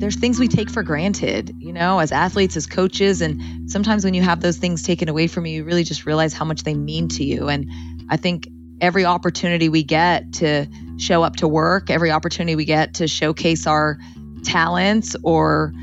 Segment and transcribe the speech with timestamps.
[0.00, 3.20] there's things we take for granted, you know, as athletes, as coaches.
[3.20, 6.32] And sometimes when you have those things taken away from you, you really just realize
[6.32, 7.48] how much they mean to you.
[7.48, 7.70] And
[8.08, 8.48] I think
[8.80, 10.66] every opportunity we get to
[10.96, 13.98] show up to work, every opportunity we get to showcase our
[14.42, 15.74] talents or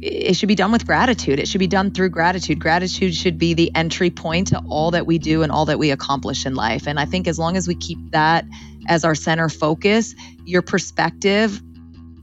[0.00, 1.38] it should be done with gratitude.
[1.38, 2.58] It should be done through gratitude.
[2.58, 5.92] Gratitude should be the entry point to all that we do and all that we
[5.92, 6.88] accomplish in life.
[6.88, 8.44] And I think as long as we keep that
[8.88, 11.62] as our center focus, your perspective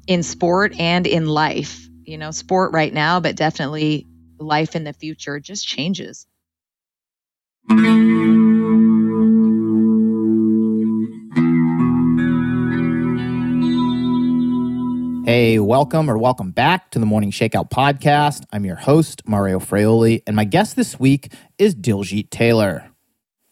[0.10, 4.08] in sport and in life, you know, sport right now, but definitely
[4.40, 6.26] life in the future just changes.
[15.28, 18.46] Hey, welcome or welcome back to the Morning Shakeout podcast.
[18.52, 22.89] I'm your host, Mario Fraioli, and my guest this week is Diljeet Taylor.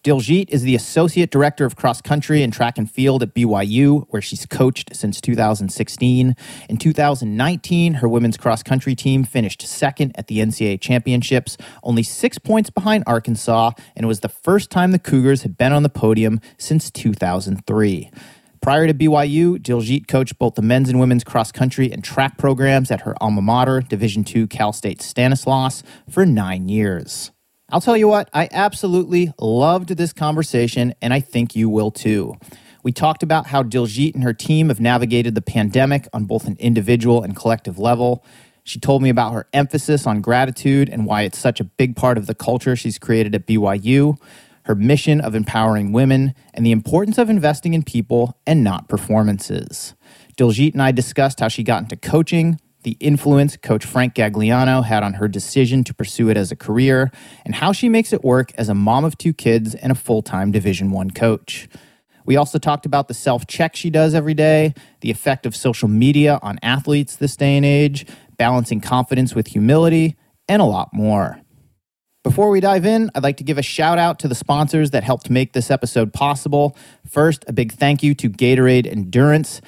[0.08, 4.22] Diljeet is the Associate Director of Cross Country and Track and Field at BYU, where
[4.22, 6.34] she's coached since 2016.
[6.70, 12.38] In 2019, her women's cross country team finished second at the NCAA Championships, only six
[12.38, 15.90] points behind Arkansas, and it was the first time the Cougars had been on the
[15.90, 18.10] podium since 2003.
[18.62, 22.92] Prior to BYU, Diljeet coached both the men's and women's cross country and track programs
[22.92, 27.32] at her alma mater, Division II Cal State Stanislaus, for nine years.
[27.70, 32.38] I'll tell you what, I absolutely loved this conversation, and I think you will too.
[32.84, 36.56] We talked about how Diljeet and her team have navigated the pandemic on both an
[36.60, 38.24] individual and collective level.
[38.64, 42.18] She told me about her emphasis on gratitude and why it's such a big part
[42.18, 44.18] of the culture she's created at BYU
[44.68, 49.96] her mission of empowering women, and the importance of investing in people and not performances.
[50.36, 55.04] Diljeet and I discussed how she got into coaching, the influence Coach Frank Gagliano had
[55.04, 57.12] on her decision to pursue it as a career,
[57.46, 60.52] and how she makes it work as a mom of two kids and a full-time
[60.52, 61.68] Division 1 coach.
[62.26, 66.40] We also talked about the self-check she does every day, the effect of social media
[66.42, 68.06] on athletes this day and age,
[68.38, 70.18] balancing confidence with humility,
[70.48, 71.42] and a lot more.
[72.24, 75.06] Before we dive in, I'd like to give a shout out to the sponsors that
[75.06, 76.76] helped make this episode possible.
[77.10, 79.62] First, a big thank you to Gatorade Endurance.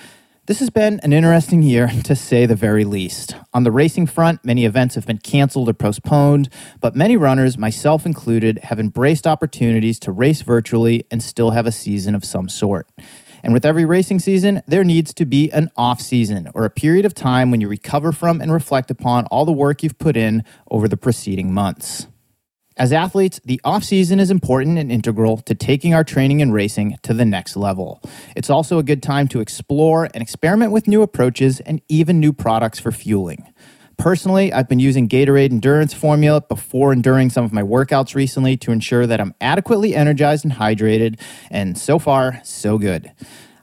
[0.49, 3.35] This has been an interesting year, to say the very least.
[3.53, 6.49] On the racing front, many events have been canceled or postponed,
[6.81, 11.71] but many runners, myself included, have embraced opportunities to race virtually and still have a
[11.71, 12.87] season of some sort.
[13.43, 17.05] And with every racing season, there needs to be an off season or a period
[17.05, 20.43] of time when you recover from and reflect upon all the work you've put in
[20.71, 22.07] over the preceding months.
[22.79, 27.13] As athletes, the off-season is important and integral to taking our training and racing to
[27.13, 28.01] the next level.
[28.37, 32.31] It's also a good time to explore and experiment with new approaches and even new
[32.31, 33.53] products for fueling.
[33.97, 38.55] Personally, I've been using Gatorade Endurance Formula before and during some of my workouts recently
[38.55, 41.19] to ensure that I'm adequately energized and hydrated,
[41.51, 43.11] and so far, so good.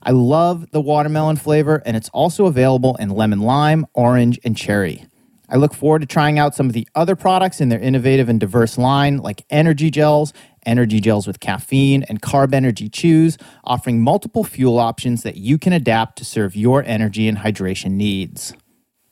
[0.03, 5.07] I love the watermelon flavor, and it's also available in lemon lime, orange, and cherry.
[5.49, 8.41] I look forward to trying out some of the other products in their innovative and
[8.41, 10.33] diverse line, like energy gels,
[10.65, 15.73] energy gels with caffeine, and carb energy chews, offering multiple fuel options that you can
[15.73, 18.55] adapt to serve your energy and hydration needs.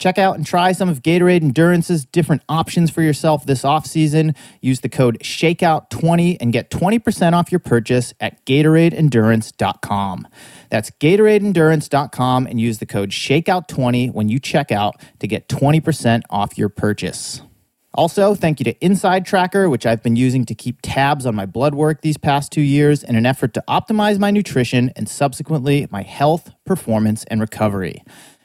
[0.00, 4.34] Check out and try some of Gatorade Endurance's different options for yourself this off-season.
[4.60, 10.26] Use the code SHAKEOUT20 and get 20% off your purchase at GatoradeEndurance.com.
[10.74, 16.58] That's GatoradeEndurance.com and use the code SHAKEOUT20 when you check out to get 20% off
[16.58, 17.42] your purchase.
[17.92, 21.46] Also, thank you to Inside Tracker, which I've been using to keep tabs on my
[21.46, 25.86] blood work these past two years in an effort to optimize my nutrition and subsequently
[25.92, 28.02] my health, performance, and recovery.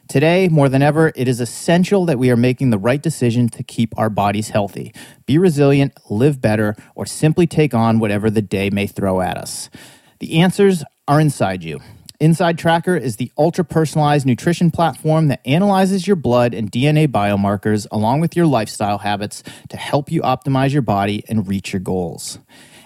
[0.07, 3.63] Today, more than ever, it is essential that we are making the right decision to
[3.63, 4.93] keep our bodies healthy,
[5.25, 9.71] be resilient, live better, or simply take on whatever the day may throw at us.
[10.19, 11.79] The answers are inside you.
[12.21, 17.87] Inside Tracker is the ultra personalized nutrition platform that analyzes your blood and DNA biomarkers
[17.93, 22.39] along with your lifestyle habits to help you optimize your body and reach your goals.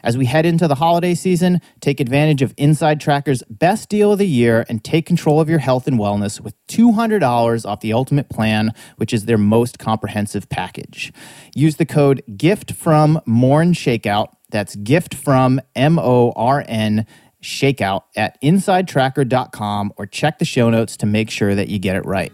[0.04, 4.20] As we head into the holiday season, take advantage of Inside Tracker's best deal of
[4.20, 8.30] the year and take control of your health and wellness with $200 off the Ultimate
[8.30, 11.12] Plan, which is their most comprehensive package.
[11.56, 14.28] Use the code GIFT from Morn Shakeout.
[14.52, 17.08] That's gift from M O R N
[17.44, 22.06] Shakeout at InsideTracker.com or check the show notes to make sure that you get it
[22.06, 22.32] right.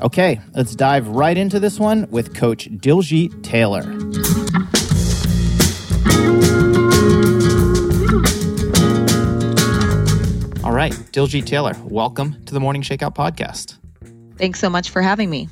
[0.00, 3.82] Okay, let's dive right into this one with Coach Diljeet Taylor.
[10.64, 13.76] All right, Diljeet Taylor, welcome to the Morning Shakeout podcast.
[14.38, 15.48] Thanks so much for having me.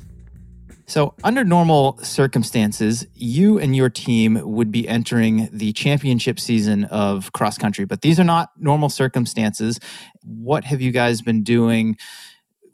[0.85, 7.31] So, under normal circumstances, you and your team would be entering the championship season of
[7.31, 9.79] cross country, but these are not normal circumstances.
[10.23, 11.97] What have you guys been doing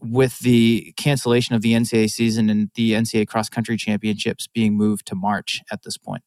[0.01, 5.06] with the cancellation of the NCAA season and the NCAA cross country championships being moved
[5.07, 6.23] to March at this point?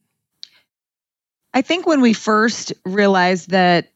[1.55, 3.93] I think when we first realized that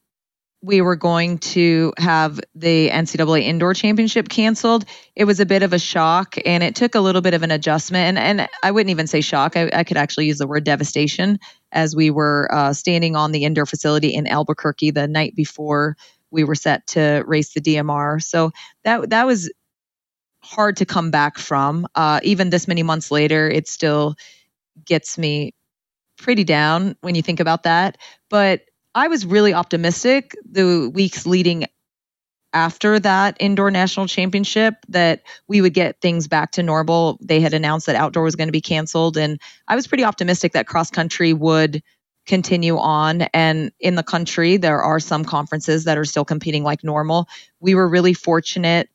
[0.62, 5.72] we were going to have the NCAA indoor championship canceled, it was a bit of
[5.72, 8.18] a shock and it took a little bit of an adjustment.
[8.18, 11.38] And, and I wouldn't even say shock, I, I could actually use the word devastation
[11.72, 15.96] as we were uh, standing on the indoor facility in Albuquerque the night before
[16.30, 18.22] we were set to race the DMR.
[18.22, 18.50] So
[18.84, 19.50] that that was
[20.40, 21.86] hard to come back from.
[21.94, 24.16] Uh, even this many months later, it still
[24.84, 25.54] gets me
[26.18, 27.98] pretty down when you think about that.
[28.30, 28.62] But
[28.96, 31.66] I was really optimistic the weeks leading
[32.54, 37.18] after that indoor national championship that we would get things back to normal.
[37.20, 39.18] They had announced that outdoor was going to be canceled.
[39.18, 39.38] And
[39.68, 41.82] I was pretty optimistic that cross country would
[42.26, 43.22] continue on.
[43.34, 47.28] And in the country, there are some conferences that are still competing like normal.
[47.60, 48.88] We were really fortunate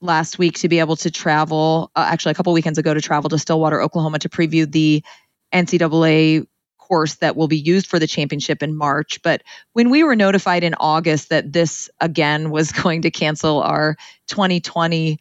[0.00, 3.30] last week to be able to travel, uh, actually, a couple weekends ago, to travel
[3.30, 5.04] to Stillwater, Oklahoma to preview the
[5.54, 6.48] NCAA
[6.88, 9.20] course that will be used for the championship in March.
[9.22, 9.42] But
[9.74, 13.96] when we were notified in August that this again was going to cancel our
[14.28, 15.18] 2020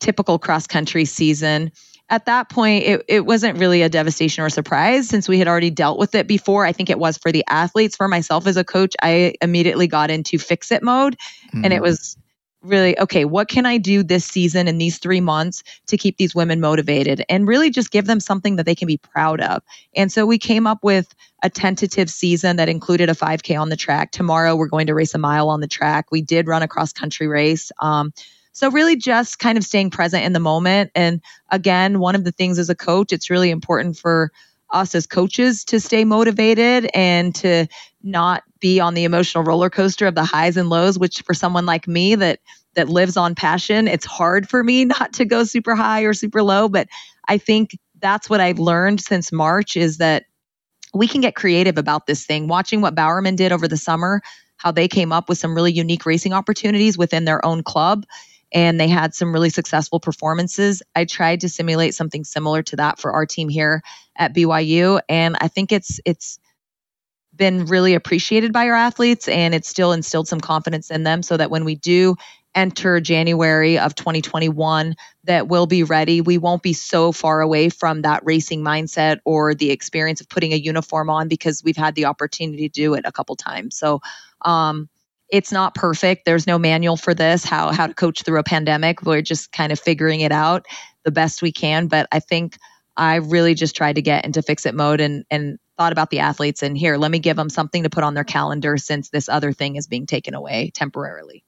[0.00, 1.72] typical cross country season,
[2.10, 5.70] at that point, it, it wasn't really a devastation or surprise since we had already
[5.70, 6.64] dealt with it before.
[6.64, 7.96] I think it was for the athletes.
[7.96, 11.18] For myself as a coach, I immediately got into fix it mode.
[11.48, 11.64] Mm-hmm.
[11.64, 11.82] And it mm.
[11.82, 12.16] was
[12.62, 16.34] really, okay, what can I do this season in these three months to keep these
[16.34, 19.62] women motivated and really just give them something that they can be proud of?
[19.94, 23.76] And so we came up with a tentative season that included a 5K on the
[23.76, 24.10] track.
[24.10, 26.10] Tomorrow, we're going to race a mile on the track.
[26.10, 27.70] We did run a cross country race.
[27.80, 28.12] Um,
[28.52, 30.90] so, really, just kind of staying present in the moment.
[30.96, 31.20] And
[31.50, 34.32] again, one of the things as a coach, it's really important for
[34.70, 37.66] us as coaches to stay motivated and to
[38.02, 41.66] not be on the emotional roller coaster of the highs and lows which for someone
[41.66, 42.40] like me that
[42.74, 46.42] that lives on passion it's hard for me not to go super high or super
[46.42, 46.88] low but
[47.28, 50.24] i think that's what i've learned since march is that
[50.94, 54.20] we can get creative about this thing watching what bowerman did over the summer
[54.58, 58.04] how they came up with some really unique racing opportunities within their own club
[58.52, 60.82] and they had some really successful performances.
[60.94, 63.82] I tried to simulate something similar to that for our team here
[64.18, 66.38] at BYU and I think it's it's
[67.34, 71.36] been really appreciated by our athletes and it's still instilled some confidence in them so
[71.36, 72.16] that when we do
[72.54, 76.20] enter January of 2021 that we'll be ready.
[76.20, 80.52] We won't be so far away from that racing mindset or the experience of putting
[80.52, 83.76] a uniform on because we've had the opportunity to do it a couple times.
[83.76, 84.00] So
[84.42, 84.88] um,
[85.28, 86.24] it's not perfect.
[86.24, 89.02] There's no manual for this, how how to coach through a pandemic.
[89.02, 90.66] We're just kind of figuring it out
[91.04, 91.86] the best we can.
[91.86, 92.56] But I think
[92.98, 96.18] I really just tried to get into fix it mode and and thought about the
[96.18, 99.28] athletes and here, let me give them something to put on their calendar since this
[99.28, 101.44] other thing is being taken away temporarily.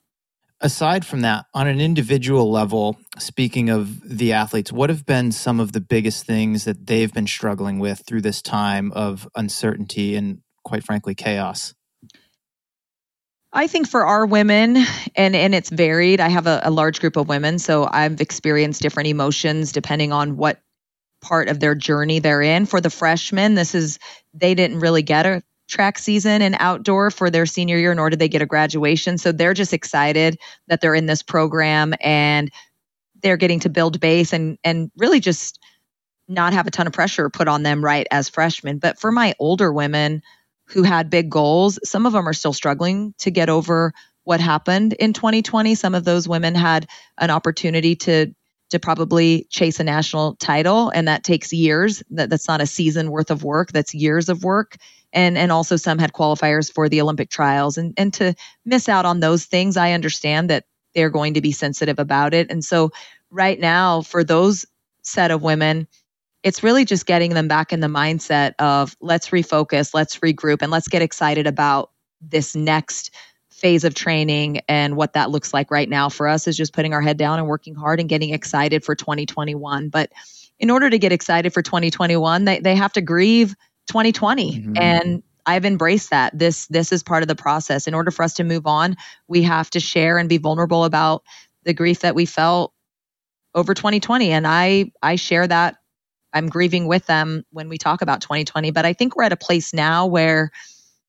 [0.60, 5.58] Aside from that, on an individual level, speaking of the athletes, what have been some
[5.58, 10.42] of the biggest things that they've been struggling with through this time of uncertainty and,
[10.62, 11.74] quite frankly, chaos?
[13.52, 14.76] I think for our women,
[15.16, 16.20] and and it's varied.
[16.20, 20.36] I have a, a, large group of women, so I've experienced different emotions depending on
[20.36, 20.60] what
[21.20, 22.66] part of their journey they're in.
[22.66, 23.98] For the freshmen, this is
[24.34, 28.18] they didn't really get a track season and outdoor for their senior year, nor did
[28.18, 29.18] they get a graduation.
[29.18, 32.50] So they're just excited that they're in this program and
[33.22, 35.58] they're getting to build base and and really just
[36.26, 38.78] not have a ton of pressure put on them right as freshmen.
[38.78, 40.22] But for my older women
[40.72, 41.78] who had big goals.
[41.84, 43.92] Some of them are still struggling to get over
[44.24, 45.74] what happened in 2020.
[45.74, 46.86] Some of those women had
[47.18, 48.32] an opportunity to
[48.70, 52.02] to probably chase a national title and that takes years.
[52.10, 54.76] That, that's not a season worth of work, that's years of work.
[55.12, 58.34] And and also some had qualifiers for the Olympic trials and and to
[58.64, 62.50] miss out on those things, I understand that they're going to be sensitive about it.
[62.50, 62.90] And so
[63.30, 64.66] right now for those
[65.02, 65.86] set of women,
[66.42, 70.70] it's really just getting them back in the mindset of let's refocus, let's regroup, and
[70.70, 73.14] let's get excited about this next
[73.60, 76.94] phase of training and what that looks like right now for us is just putting
[76.94, 79.90] our head down and working hard and getting excited for 2021.
[79.90, 80.10] But
[80.58, 83.54] in order to get excited for 2021, they, they have to grieve
[83.88, 84.52] 2020.
[84.52, 84.72] Mm-hmm.
[84.76, 86.38] And I've embraced that.
[86.38, 87.86] This this is part of the process.
[87.86, 91.22] In order for us to move on, we have to share and be vulnerable about
[91.64, 92.72] the grief that we felt
[93.54, 95.76] over 2020 and I I share that
[96.32, 98.70] I'm grieving with them when we talk about 2020.
[98.70, 100.50] But I think we're at a place now where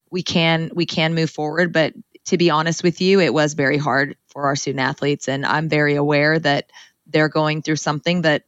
[0.10, 1.72] we can we can move forward.
[1.72, 1.93] But
[2.32, 5.68] to be honest with you, it was very hard for our student athletes, and I'm
[5.68, 6.72] very aware that
[7.06, 8.44] they're going through something that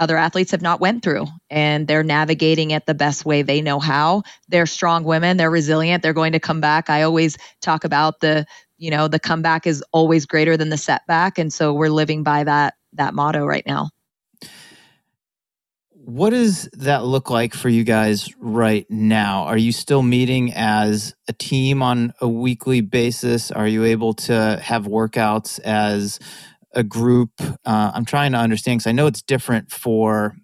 [0.00, 3.78] other athletes have not went through and they're navigating it the best way they know
[3.78, 4.24] how.
[4.48, 6.90] They're strong women they're resilient they're going to come back.
[6.90, 8.46] I always talk about the
[8.78, 12.44] you know the comeback is always greater than the setback and so we're living by
[12.44, 13.90] that that motto right now
[16.10, 19.44] what does that look like for you guys right now?
[19.44, 23.52] Are you still meeting as a team on a weekly basis?
[23.52, 26.18] Are you able to have workouts as
[26.72, 27.30] a group?
[27.40, 30.34] Uh, I'm trying to understand because I know it's different for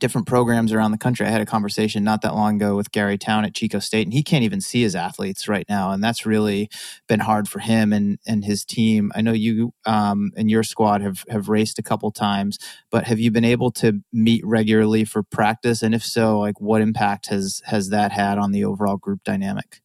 [0.00, 1.26] different programs around the country.
[1.26, 4.12] I had a conversation not that long ago with Gary Towne at Chico State, and
[4.12, 6.68] he can't even see his athletes right now, and that's really
[7.08, 9.12] been hard for him and and his team.
[9.14, 12.58] I know you um, and your squad have have raced a couple times,
[12.90, 15.82] but have you been able to meet regularly for practice?
[15.82, 19.80] And if so, like what impact has has that had on the overall group dynamic?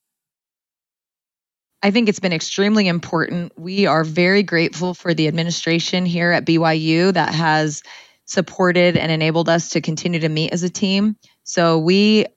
[1.82, 3.54] I think it's been extremely important.
[3.58, 7.84] We are very grateful for the administration here at BYU that has
[8.30, 11.16] supported and enabled us to continue to meet as a team.
[11.44, 12.28] So we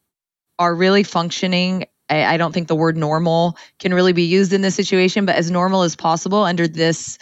[0.59, 1.85] are really functioning.
[2.09, 5.37] I, I don't think the word normal can really be used in this situation, but
[5.37, 7.19] as normal as possible under this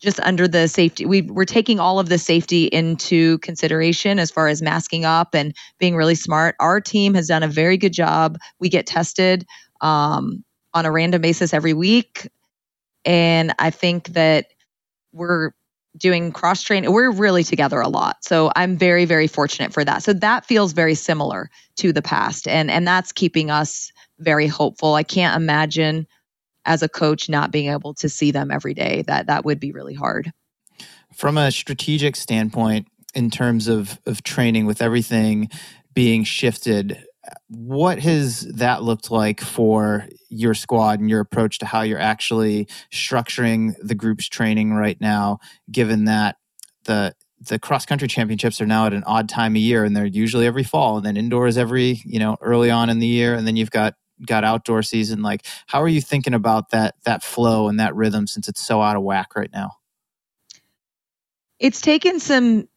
[0.00, 4.48] just under the safety we we're taking all of the safety into consideration as far
[4.48, 8.38] as masking up and being really smart our team has done a very good job
[8.60, 9.44] we get tested
[9.82, 10.42] um,
[10.72, 12.30] on a random basis every week
[13.04, 14.46] and i think that
[15.12, 15.50] we're
[15.96, 16.92] doing cross training.
[16.92, 18.24] We're really together a lot.
[18.24, 20.02] So I'm very, very fortunate for that.
[20.02, 22.46] So that feels very similar to the past.
[22.46, 24.94] And and that's keeping us very hopeful.
[24.94, 26.06] I can't imagine
[26.64, 29.02] as a coach not being able to see them every day.
[29.06, 30.32] That that would be really hard.
[31.14, 35.48] From a strategic standpoint, in terms of of training with everything
[35.92, 37.04] being shifted
[37.48, 42.66] what has that looked like for your squad and your approach to how you're actually
[42.92, 45.38] structuring the group's training right now
[45.70, 46.36] given that
[46.84, 50.06] the the cross country championships are now at an odd time of year and they're
[50.06, 53.46] usually every fall and then indoors every you know early on in the year and
[53.46, 53.94] then you've got
[54.26, 58.26] got outdoor season like how are you thinking about that that flow and that rhythm
[58.26, 59.72] since it's so out of whack right now?
[61.58, 62.68] It's taken some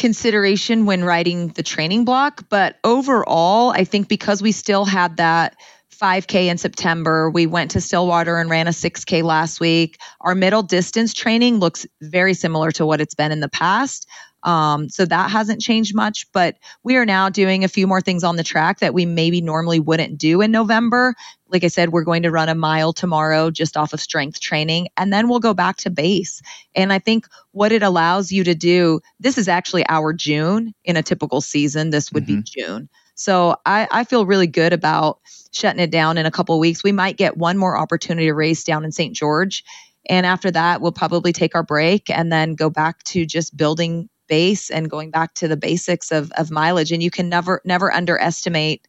[0.00, 2.44] consideration when writing the training block.
[2.48, 5.56] But overall, I think because we still had that
[5.92, 9.98] 5K in September, we went to Stillwater and ran a 6K last week.
[10.22, 14.08] Our middle distance training looks very similar to what it's been in the past.
[14.42, 18.24] Um, so that hasn't changed much, but we are now doing a few more things
[18.24, 21.14] on the track that we maybe normally wouldn't do in November.
[21.48, 24.88] Like I said, we're going to run a mile tomorrow just off of strength training,
[24.96, 26.40] and then we'll go back to base.
[26.74, 30.96] And I think what it allows you to do, this is actually our June in
[30.96, 31.90] a typical season.
[31.90, 32.40] This would mm-hmm.
[32.40, 32.88] be June.
[33.14, 35.18] So I, I feel really good about
[35.52, 36.82] shutting it down in a couple weeks.
[36.82, 39.14] We might get one more opportunity to race down in St.
[39.14, 39.62] George.
[40.08, 44.08] And after that, we'll probably take our break and then go back to just building
[44.30, 46.92] base and going back to the basics of, of mileage.
[46.92, 48.88] And you can never, never underestimate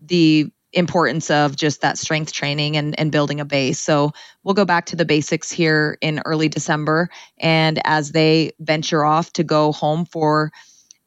[0.00, 3.78] the importance of just that strength training and, and building a base.
[3.78, 7.10] So we'll go back to the basics here in early December.
[7.38, 10.50] And as they venture off to go home for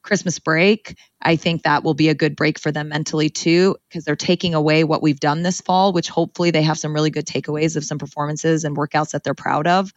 [0.04, 4.06] Christmas break, I think that will be a good break for them mentally too, because
[4.06, 7.26] they're taking away what we've done this fall, which hopefully they have some really good
[7.26, 9.92] takeaways of some performances and workouts that they're proud of.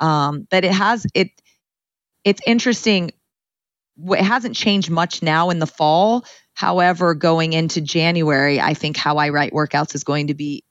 [0.00, 1.28] Um, but it has it
[2.24, 3.12] it's interesting.
[3.98, 6.24] It hasn't changed much now in the fall.
[6.54, 10.64] However, going into January, I think how I write workouts is going to be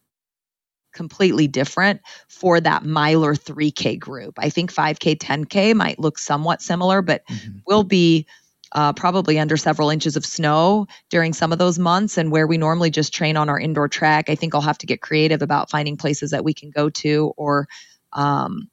[0.93, 4.36] completely different for that miler 3K group.
[4.38, 7.60] I think 5K, 10K might look somewhat similar, but mm-hmm.
[7.65, 8.27] will be
[8.74, 12.17] uh, probably under several inches of snow during some of those months.
[12.17, 14.86] And where we normally just train on our indoor track, I think I'll have to
[14.86, 17.67] get creative about finding places that we can go to or
[18.13, 18.70] um,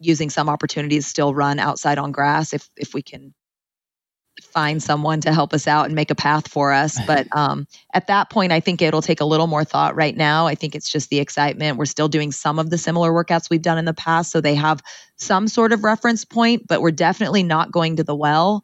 [0.00, 3.34] using some opportunities still run outside on grass if if we can
[4.42, 6.98] find someone to help us out and make a path for us.
[7.08, 10.46] But um, at that point, I think it'll take a little more thought right now.
[10.46, 11.78] I think it's just the excitement.
[11.78, 14.30] We're still doing some of the similar workouts we've done in the past.
[14.30, 14.82] So they have
[15.16, 18.62] some sort of reference point, but we're definitely not going to the well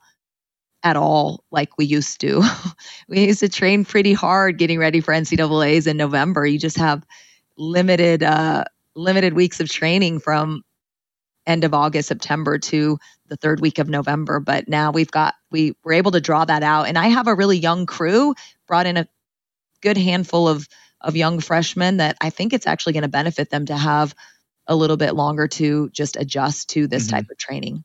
[0.82, 2.42] at all like we used to.
[3.08, 6.44] we used to train pretty hard getting ready for NCAAs in November.
[6.44, 7.02] You just have
[7.56, 8.64] limited, uh,
[8.94, 10.62] limited weeks of training from
[11.46, 12.98] end of August, September to
[13.28, 14.40] the third week of November.
[14.40, 16.88] But now we've got, we were able to draw that out.
[16.88, 18.34] And I have a really young crew,
[18.66, 19.08] brought in a
[19.82, 20.68] good handful of,
[21.00, 24.14] of young freshmen that I think it's actually going to benefit them to have
[24.66, 27.16] a little bit longer to just adjust to this mm-hmm.
[27.16, 27.84] type of training.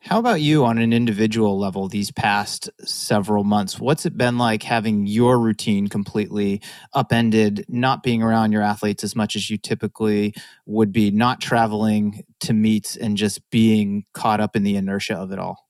[0.00, 3.78] How about you on an individual level these past several months?
[3.78, 6.60] What's it been like having your routine completely
[6.92, 10.34] upended, not being around your athletes as much as you typically
[10.66, 15.32] would be, not traveling to meets and just being caught up in the inertia of
[15.32, 15.68] it all?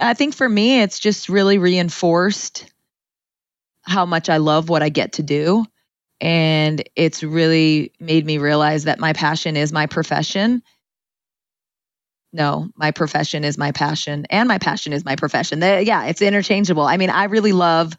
[0.00, 2.72] I think for me, it's just really reinforced
[3.82, 5.64] how much I love what I get to do.
[6.20, 10.62] And it's really made me realize that my passion is my profession
[12.32, 15.60] no, my profession is my passion and my passion is my profession.
[15.60, 16.82] They, yeah, it's interchangeable.
[16.82, 17.96] I mean, I really love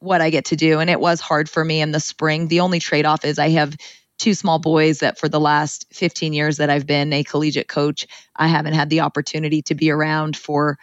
[0.00, 0.80] what I get to do.
[0.80, 2.48] And it was hard for me in the spring.
[2.48, 3.76] The only trade off is I have
[4.18, 8.06] two small boys that for the last 15 years that I've been a collegiate coach,
[8.34, 10.78] I haven't had the opportunity to be around for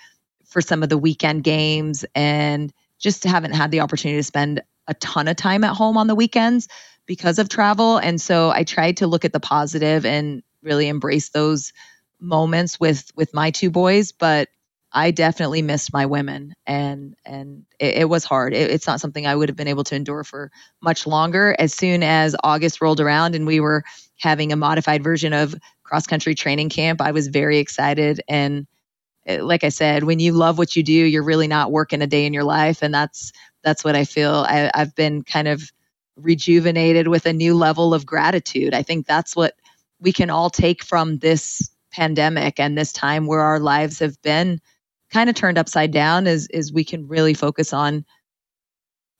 [0.45, 4.93] for some of the weekend games and just haven't had the opportunity to spend a
[4.95, 6.69] ton of time at home on the weekends
[7.05, 7.97] because of travel.
[7.97, 11.73] And so I tried to look at the positive and really embrace those
[12.19, 14.49] moments with with my two boys, but
[14.91, 18.53] I definitely missed my women, and and it, it was hard.
[18.53, 21.55] It, it's not something I would have been able to endure for much longer.
[21.59, 23.83] As soon as August rolled around and we were
[24.17, 25.53] having a modified version of
[25.83, 28.21] cross country training camp, I was very excited.
[28.29, 28.67] And
[29.25, 32.07] it, like I said, when you love what you do, you're really not working a
[32.07, 34.45] day in your life, and that's that's what I feel.
[34.47, 35.71] I, I've been kind of
[36.15, 38.73] rejuvenated with a new level of gratitude.
[38.73, 39.55] I think that's what
[39.99, 44.59] we can all take from this pandemic and this time where our lives have been
[45.09, 48.03] kind of turned upside down is is we can really focus on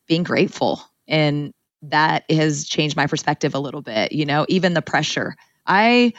[0.08, 0.82] being grateful.
[1.08, 1.54] And
[1.84, 5.36] that has changed my perspective a little bit you know even the pressure.
[5.66, 6.14] I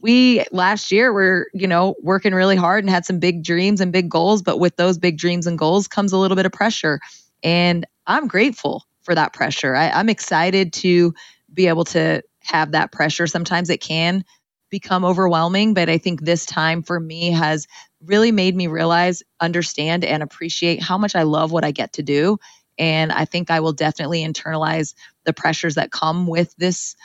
[0.00, 3.92] we last year were you know working really hard and had some big dreams and
[3.92, 7.00] big goals but with those big dreams and goals comes a little bit of pressure.
[7.42, 9.74] And i'm grateful for that pressure.
[9.74, 11.12] I, i'm excited to
[11.52, 13.26] be able to have that pressure.
[13.26, 14.24] Sometimes it can
[14.70, 15.74] become overwhelming.
[15.74, 17.66] But I think this time for me has
[18.04, 22.02] really made me realize, understand, and appreciate how much I love what I get to
[22.02, 22.38] do.
[22.78, 26.96] And I think I will definitely internalize the pressures that come with this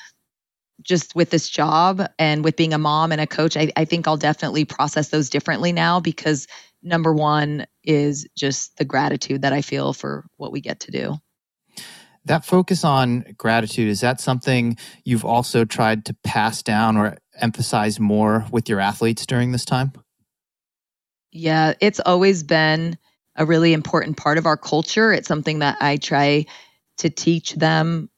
[0.82, 4.08] just with this job and with being a mom and a coach, I, I, think
[4.08, 6.48] I'll definitely process those differently now because
[6.84, 11.16] number one is just the gratitude that I feel for what we get to do.
[12.26, 18.00] That focus on gratitude, is that something you've also tried to pass down or emphasize
[18.00, 19.94] more with your athletes during this time?
[21.32, 22.98] Yeah, it's always been
[23.36, 25.12] a really important part of our culture.
[25.12, 26.46] It's something that I try
[26.98, 28.10] to teach them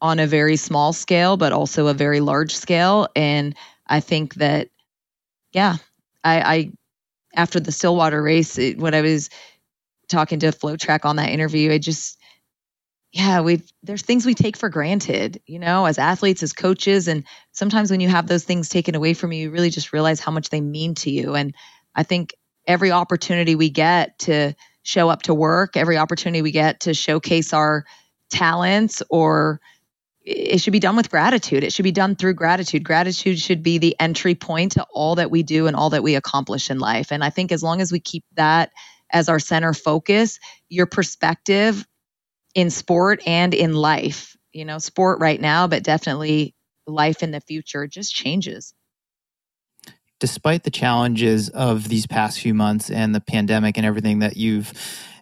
[0.00, 3.08] on a very small scale, but also a very large scale.
[3.14, 3.54] And
[3.86, 4.68] I think that,
[5.52, 5.76] yeah,
[6.24, 6.72] I, I
[7.34, 9.28] after the Stillwater race, it, when I was
[10.08, 12.18] talking to FloTrack on that interview, I just
[13.16, 17.24] yeah, we there's things we take for granted, you know, as athletes, as coaches, and
[17.50, 20.30] sometimes when you have those things taken away from you, you really just realize how
[20.30, 21.34] much they mean to you.
[21.34, 21.54] And
[21.94, 22.34] I think
[22.66, 27.54] every opportunity we get to show up to work, every opportunity we get to showcase
[27.54, 27.86] our
[28.28, 29.62] talents or
[30.20, 31.64] it should be done with gratitude.
[31.64, 32.84] It should be done through gratitude.
[32.84, 36.16] Gratitude should be the entry point to all that we do and all that we
[36.16, 37.12] accomplish in life.
[37.12, 38.72] And I think as long as we keep that
[39.10, 41.86] as our center focus, your perspective
[42.56, 44.36] in sport and in life.
[44.52, 46.54] You know, sport right now, but definitely
[46.86, 48.72] life in the future just changes.
[50.18, 54.72] Despite the challenges of these past few months and the pandemic and everything that you've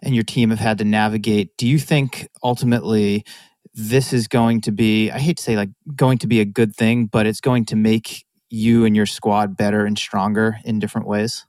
[0.01, 3.25] and your team have had to navigate, do you think ultimately
[3.73, 6.73] this is going to be, I hate to say like going to be a good
[6.73, 11.07] thing, but it's going to make you and your squad better and stronger in different
[11.07, 11.45] ways?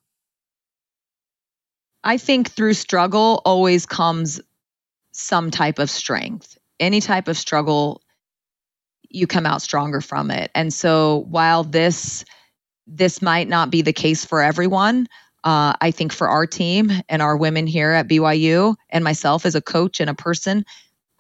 [2.03, 4.41] I think through struggle always comes
[5.19, 6.59] some type of strength.
[6.79, 8.03] Any type of struggle,
[9.09, 10.51] you come out stronger from it.
[10.55, 12.25] And so while this
[12.87, 15.09] this might not be the case for everyone,
[15.43, 19.55] uh, I think for our team and our women here at BYU and myself as
[19.55, 20.65] a coach and a person,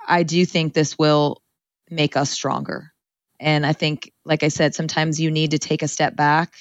[0.07, 1.43] I do think this will
[1.91, 2.93] make us stronger.
[3.41, 6.55] And I think, like I said, sometimes you need to take a step back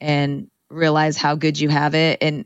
[0.00, 2.44] and realize how good you have it and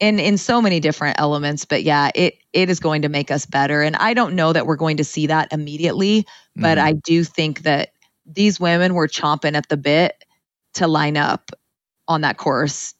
[0.00, 3.46] in in so many different elements but yeah it it is going to make us
[3.46, 3.82] better.
[3.82, 6.26] And i don't know that we're going to see that immediately
[6.56, 6.86] but mm-hmm.
[6.86, 7.90] i do think that
[8.26, 10.24] these women were chomping at the bit
[10.74, 11.50] to line up
[12.08, 12.94] on that course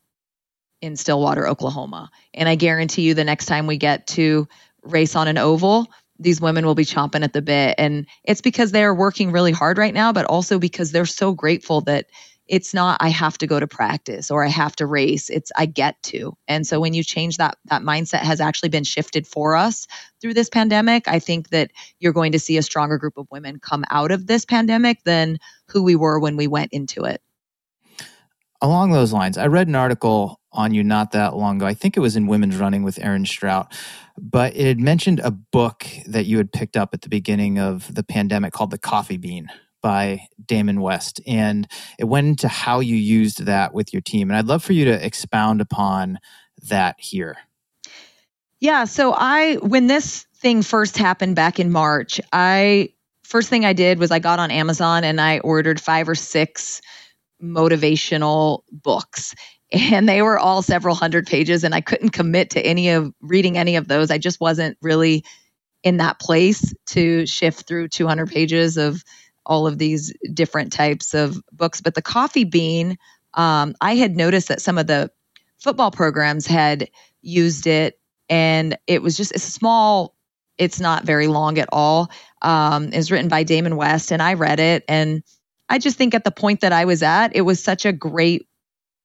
[0.81, 2.11] in stillwater oklahoma.
[2.33, 4.47] And i guarantee you the next time we get to
[4.83, 5.89] race on an oval
[6.21, 7.75] these women will be chomping at the bit.
[7.77, 11.81] And it's because they're working really hard right now but also because they're so grateful
[11.83, 12.07] that
[12.47, 15.31] it's not I have to go to practice or I have to race.
[15.31, 16.37] It's I get to.
[16.47, 19.87] And so when you change that that mindset has actually been shifted for us
[20.21, 23.59] through this pandemic, I think that you're going to see a stronger group of women
[23.61, 27.23] come out of this pandemic than who we were when we went into it.
[28.61, 31.67] Along those lines, I read an article on you not that long ago.
[31.67, 33.75] I think it was in Women's Running with Erin Strout,
[34.17, 37.95] but it had mentioned a book that you had picked up at the beginning of
[37.95, 39.49] the pandemic called The Coffee Bean
[39.85, 41.21] by Damon West.
[41.27, 41.69] And
[41.99, 44.31] it went into how you used that with your team.
[44.31, 46.19] And I'd love for you to expound upon
[46.71, 47.37] that here.
[48.61, 48.85] Yeah.
[48.85, 52.95] So I, when this thing first happened back in March, I,
[53.25, 56.81] first thing I did was I got on Amazon and I ordered five or six
[57.43, 59.35] motivational books
[59.71, 63.59] and they were all several hundred pages and i couldn't commit to any of reading
[63.59, 65.25] any of those i just wasn't really
[65.85, 69.05] in that place to shift through 200 pages of
[69.47, 72.97] all of these different types of books but the coffee bean
[73.35, 75.11] um, i had noticed that some of the
[75.59, 76.89] football programs had
[77.23, 80.15] used it and it was just a small
[80.57, 82.11] it's not very long at all
[82.43, 85.23] um, was written by damon west and i read it and
[85.69, 88.47] I just think at the point that I was at, it was such a great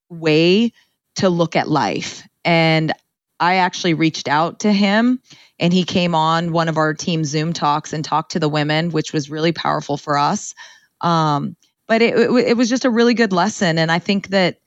[0.08, 0.72] way
[1.16, 2.22] to look at life.
[2.44, 2.92] And
[3.40, 5.20] I actually reached out to him
[5.58, 8.90] and he came on one of our team Zoom talks and talked to the women,
[8.90, 10.54] which was really powerful for us.
[11.00, 11.56] Um,
[11.88, 13.78] but it, it, it was just a really good lesson.
[13.78, 14.58] And I think that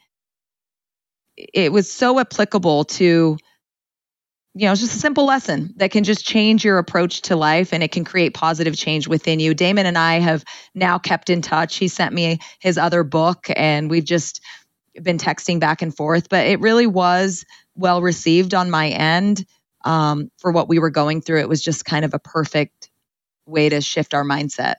[1.38, 3.38] it was so applicable to
[4.56, 7.74] you know, it's just a simple lesson that can just change your approach to life
[7.74, 9.56] and it can create positive change within you.
[9.56, 10.44] Damon and I have
[10.76, 11.78] now kept in touch.
[11.78, 14.42] He sent me his other book and we've just
[15.02, 19.46] been texting back and forth, but it really was well received on my end
[19.86, 21.40] um, for what we were going through.
[21.40, 22.90] It was just kind of a perfect
[23.46, 24.76] way to shift our mindset.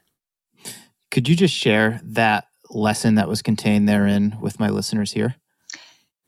[1.10, 5.36] Could you just share that lesson that was contained therein with my listeners here?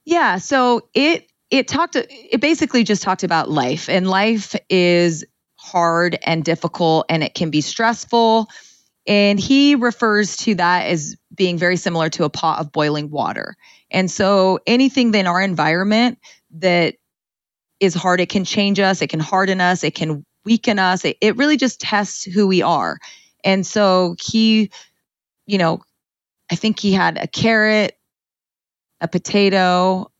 [0.04, 0.38] Yeah.
[0.38, 5.24] So it it talked it basically just talked about life and life is
[5.56, 8.48] hard and difficult and it can be stressful
[9.08, 13.56] and he refers to that as being very similar to a pot of boiling water
[13.90, 16.18] and so anything in our environment
[16.60, 16.94] that
[17.80, 21.16] is hard it can change us it can harden us it can weaken us it,
[21.20, 22.98] it really just tests who we are
[23.44, 24.70] and so he
[25.46, 25.80] you know
[26.50, 27.96] i think he had a carrot
[29.00, 30.10] a potato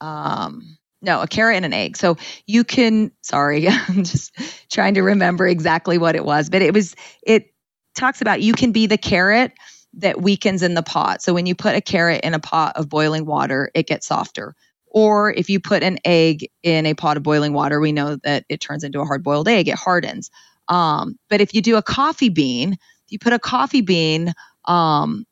[0.00, 1.96] um no, a carrot and an egg.
[1.96, 4.32] So you can, sorry, I'm just
[4.70, 7.52] trying to remember exactly what it was, but it was, it
[7.96, 9.52] talks about you can be the carrot
[9.94, 11.22] that weakens in the pot.
[11.22, 14.54] So when you put a carrot in a pot of boiling water, it gets softer.
[14.98, 18.44] Or if you put an egg in a pot of boiling water, we know that
[18.48, 20.28] it turns into a hard boiled egg, it hardens.
[20.66, 24.32] Um, but if you do a coffee bean, if you put a coffee bean
[24.64, 25.24] um,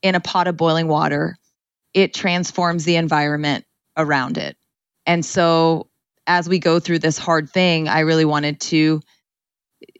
[0.00, 1.36] in a pot of boiling water,
[1.92, 3.66] it transforms the environment
[3.98, 4.56] around it.
[5.04, 5.90] And so
[6.26, 9.02] as we go through this hard thing, I really wanted to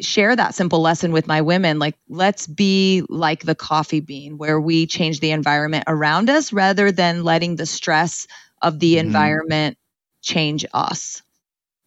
[0.01, 4.61] share that simple lesson with my women like let's be like the coffee bean where
[4.61, 8.27] we change the environment around us rather than letting the stress
[8.63, 9.07] of the mm-hmm.
[9.07, 9.79] environment
[10.23, 11.23] change us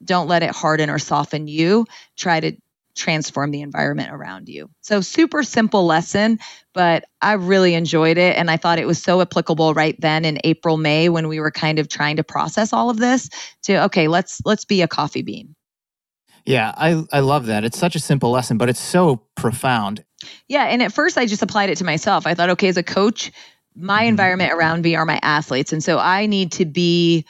[0.04, 1.86] don't let it harden or soften you
[2.18, 2.54] try to
[2.96, 4.70] transform the environment around you.
[4.82, 6.40] So, super simple lesson,
[6.74, 8.38] but I really enjoyed it.
[8.38, 11.52] And I thought it was so applicable right then in April, May, when we were
[11.52, 13.30] kind of trying to process all of this
[13.64, 15.56] to, okay, let's, let's be a coffee bean.
[16.46, 17.66] Yeah, I, I love that.
[17.66, 20.06] It's such a simple lesson, but it's so profound.
[20.48, 20.66] Yeah.
[20.66, 22.28] And at first, I just applied it to myself.
[22.28, 23.32] I thought, okay, as a coach,
[23.76, 24.10] my mm-hmm.
[24.10, 25.74] environment around me are my athletes.
[25.74, 27.26] And so I need to be,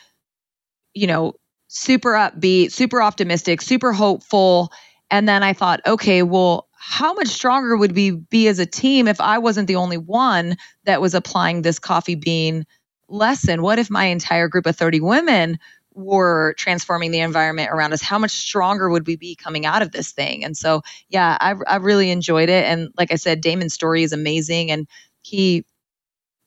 [0.93, 1.33] you know,
[1.67, 4.71] super upbeat, super optimistic, super hopeful
[5.11, 9.07] and then I thought, okay, well, how much stronger would we be as a team
[9.07, 12.65] if I wasn't the only one that was applying this coffee bean
[13.07, 13.61] lesson?
[13.61, 15.59] What if my entire group of 30 women
[15.93, 18.01] were transforming the environment around us?
[18.01, 20.43] How much stronger would we be coming out of this thing?
[20.43, 22.65] And so, yeah, I, I really enjoyed it.
[22.65, 24.71] And like I said, Damon's story is amazing.
[24.71, 24.87] And
[25.21, 25.65] he,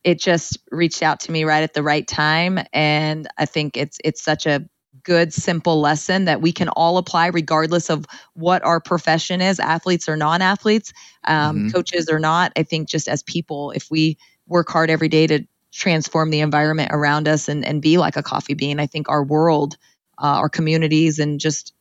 [0.05, 2.59] it just reached out to me right at the right time.
[2.73, 4.67] And I think it's, it's such a
[5.03, 10.09] good, simple lesson that we can all apply regardless of what our profession is athletes
[10.09, 10.93] or non athletes,
[11.27, 11.69] um, mm-hmm.
[11.71, 12.53] coaches or not.
[12.57, 16.91] I think just as people, if we work hard every day to transform the environment
[16.93, 19.77] around us and, and be like a coffee bean, I think our world,
[20.19, 21.73] uh, our communities, and just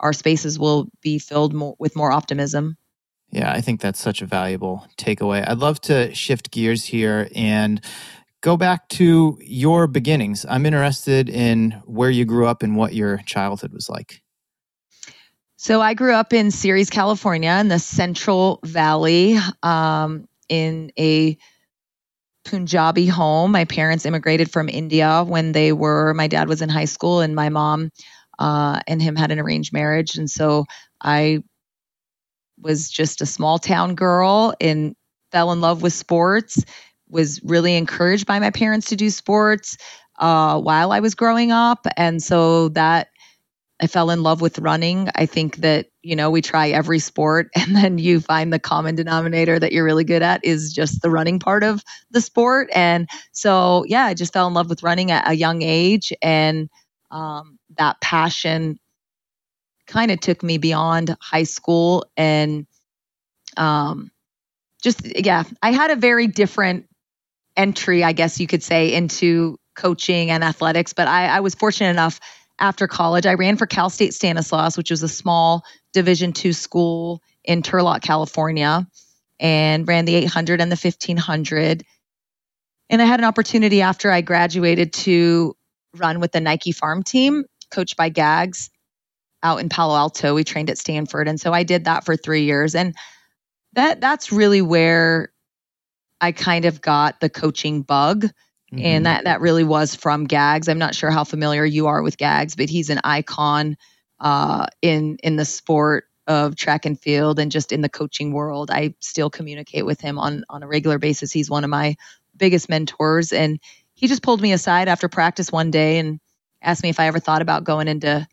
[0.00, 2.76] our spaces will be filled more, with more optimism.
[3.34, 5.46] Yeah, I think that's such a valuable takeaway.
[5.46, 7.80] I'd love to shift gears here and
[8.42, 10.46] go back to your beginnings.
[10.48, 14.22] I'm interested in where you grew up and what your childhood was like.
[15.56, 21.36] So I grew up in Ceres, California, in the Central Valley, um, in a
[22.44, 23.50] Punjabi home.
[23.50, 26.14] My parents immigrated from India when they were.
[26.14, 27.90] My dad was in high school, and my mom
[28.38, 30.66] uh, and him had an arranged marriage, and so
[31.00, 31.42] I
[32.60, 34.94] was just a small town girl and
[35.32, 36.64] fell in love with sports
[37.08, 39.76] was really encouraged by my parents to do sports
[40.18, 41.86] uh, while I was growing up.
[41.96, 43.08] And so that
[43.80, 45.08] I fell in love with running.
[45.16, 48.94] I think that, you know, we try every sport and then you find the common
[48.94, 52.68] denominator that you're really good at is just the running part of the sport.
[52.74, 56.12] And so, yeah, I just fell in love with running at a young age.
[56.22, 56.68] And
[57.10, 58.78] um, that passion
[59.86, 62.06] kind of took me beyond high school.
[62.16, 62.66] And
[63.56, 64.10] um,
[64.82, 66.86] just, yeah, I had a very different
[67.56, 70.92] entry, I guess you could say, into coaching and athletics.
[70.92, 72.20] But I, I was fortunate enough
[72.58, 73.26] after college.
[73.26, 78.02] I ran for Cal State Stanislaus, which was a small Division two school in Turlock,
[78.02, 78.86] California,
[79.38, 81.84] and ran the 800 and the 1500.
[82.90, 85.56] And I had an opportunity after I graduated to
[85.96, 88.70] run with the Nike farm team, coached by Gags
[89.44, 90.34] out in Palo Alto.
[90.34, 91.28] We trained at Stanford.
[91.28, 92.74] And so I did that for three years.
[92.74, 92.94] And
[93.74, 95.32] that that's really where
[96.20, 98.26] I kind of got the coaching bug
[98.74, 98.84] Mm-hmm.
[98.84, 100.68] And that that really was from Gags.
[100.68, 103.76] I'm not sure how familiar you are with Gags, but he's an icon
[104.20, 108.70] uh, in in the sport of track and field and just in the coaching world.
[108.70, 111.30] I still communicate with him on on a regular basis.
[111.30, 111.96] He's one of my
[112.36, 113.60] biggest mentors and
[113.94, 116.18] he just pulled me aside after practice one day and
[116.60, 118.26] asked me if I ever thought about going into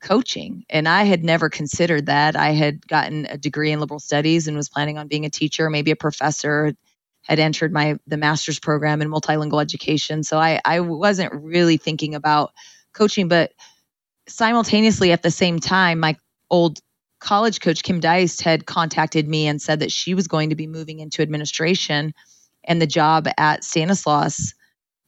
[0.00, 0.64] coaching.
[0.68, 2.36] And I had never considered that.
[2.36, 5.70] I had gotten a degree in liberal studies and was planning on being a teacher,
[5.70, 6.74] maybe a professor,
[7.22, 10.22] had entered my the master's program in multilingual education.
[10.22, 12.52] So I, I wasn't really thinking about
[12.92, 13.52] coaching, but
[14.28, 16.16] simultaneously at the same time, my
[16.50, 16.78] old
[17.18, 20.66] college coach Kim Deist had contacted me and said that she was going to be
[20.66, 22.12] moving into administration
[22.64, 24.54] and the job at Stanislaus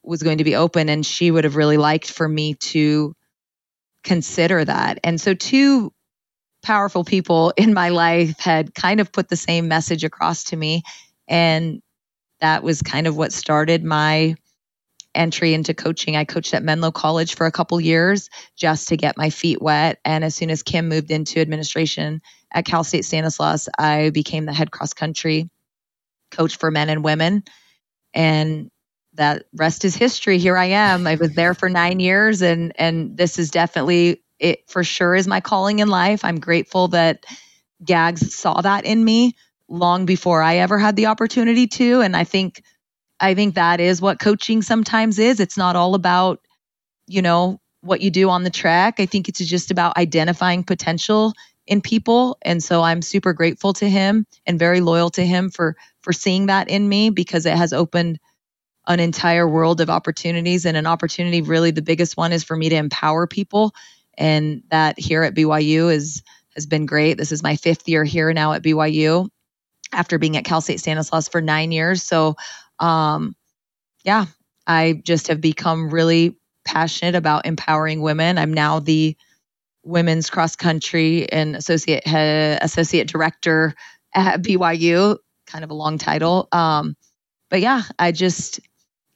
[0.03, 3.14] was going to be open and she would have really liked for me to
[4.09, 4.99] consider that.
[5.05, 5.92] And so two
[6.62, 10.83] powerful people in my life had kind of put the same message across to me
[11.29, 11.83] and
[12.40, 14.35] that was kind of what started my
[15.14, 16.16] entry into coaching.
[16.16, 19.99] I coached at Menlo College for a couple years just to get my feet wet.
[20.05, 24.53] And as soon as Kim moved into administration at Cal State Stanislaus, I became the
[24.55, 25.51] head cross country
[26.31, 27.42] coach for men and women.
[28.14, 28.71] And
[29.19, 30.39] that rest is history.
[30.39, 31.07] Here I am.
[31.07, 35.29] I was there for nine years, and and this is definitely it for sure is
[35.29, 36.25] my calling in life.
[36.25, 37.27] I'm grateful that
[37.85, 39.35] Gags saw that in me
[39.69, 42.01] long before I ever had the opportunity to.
[42.01, 42.63] And I think,
[43.21, 45.41] I think that is what coaching sometimes is.
[45.41, 46.41] It's not all about,
[47.07, 48.99] you know, what you do on the track.
[48.99, 51.35] I think it's just about identifying potential
[51.67, 52.39] in people.
[52.43, 56.47] And so I'm super grateful to him and very loyal to him for, for seeing
[56.47, 58.19] that in me because it has opened
[58.88, 62.68] an entire world of opportunities and an opportunity really the biggest one is for me
[62.68, 63.74] to empower people
[64.16, 66.22] and that here at BYU is
[66.55, 67.16] has been great.
[67.16, 69.29] This is my fifth year here now at BYU
[69.92, 72.03] after being at Cal State Stanislaus for nine years.
[72.03, 72.35] So,
[72.81, 73.37] um,
[74.05, 74.27] yeah,
[74.66, 78.38] I just have become really passionate about empowering women.
[78.38, 79.16] I'm now the
[79.85, 83.74] women's cross country and associate associate director
[84.14, 85.16] at BYU.
[85.46, 86.94] Kind of a long title, um,
[87.48, 88.61] but yeah, I just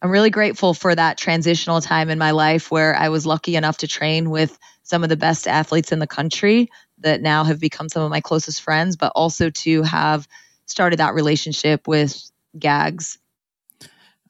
[0.02, 3.78] I'm really grateful for that transitional time in my life where I was lucky enough
[3.78, 7.88] to train with some of the best athletes in the country that now have become
[7.88, 10.26] some of my closest friends, but also to have
[10.66, 12.20] started that relationship with
[12.58, 13.16] Gags.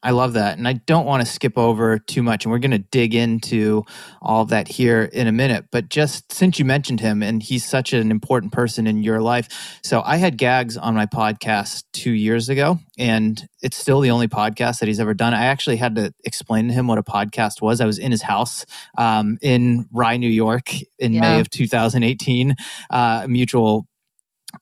[0.03, 0.57] I love that.
[0.57, 2.43] And I don't want to skip over too much.
[2.43, 3.83] And we're going to dig into
[4.21, 5.67] all of that here in a minute.
[5.71, 9.79] But just since you mentioned him, and he's such an important person in your life.
[9.81, 14.27] So I had Gags on my podcast two years ago, and it's still the only
[14.27, 15.33] podcast that he's ever done.
[15.33, 17.79] I actually had to explain to him what a podcast was.
[17.79, 18.65] I was in his house
[18.97, 21.21] um, in Rye, New York in yeah.
[21.21, 22.55] May of 2018.
[22.89, 23.87] Uh, a mutual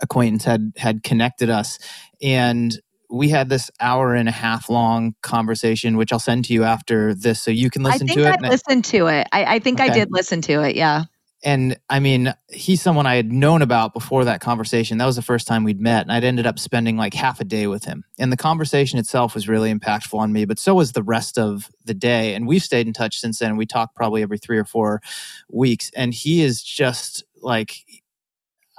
[0.02, 1.78] acquaintance had had connected us
[2.22, 2.80] and
[3.12, 7.14] we had this hour and a half long conversation, which I'll send to you after
[7.14, 8.26] this, so you can listen to it.
[8.26, 9.28] I think I listened to it.
[9.32, 9.90] I, I think okay.
[9.90, 10.76] I did listen to it.
[10.76, 11.04] Yeah.
[11.44, 15.00] And I mean, he's someone I had known about before that conversation.
[15.00, 17.44] That was the first time we'd met, and I'd ended up spending like half a
[17.44, 18.04] day with him.
[18.20, 21.70] And the conversation itself was really impactful on me, but so was the rest of
[21.84, 22.36] the day.
[22.36, 23.58] And we've stayed in touch since then.
[23.58, 25.02] We talk probably every three or four
[25.50, 27.86] weeks, and he is just like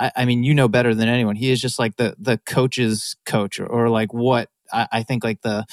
[0.02, 1.36] I, I, mean, you know better than anyone.
[1.36, 5.22] He is just like the the coach's coach, or, or like what I, I, think
[5.22, 5.64] like the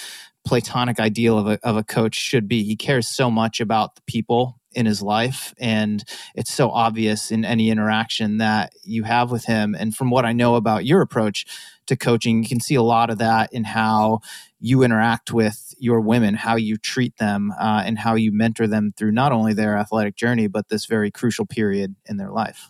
[0.45, 2.63] platonic ideal of a of a coach should be.
[2.63, 6.03] He cares so much about the people in his life, and
[6.35, 9.75] it's so obvious in any interaction that you have with him.
[9.77, 11.47] And from what I know about your approach
[11.87, 14.19] to coaching, you can see a lot of that in how
[14.59, 18.93] you interact with your women, how you treat them, uh, and how you mentor them
[18.95, 22.69] through not only their athletic journey, but this very crucial period in their life.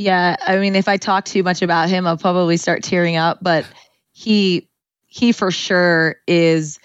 [0.00, 3.40] Yeah, I mean, if I talk too much about him, I'll probably start tearing up.
[3.42, 3.66] But
[4.12, 4.66] he
[5.06, 6.78] he for sure is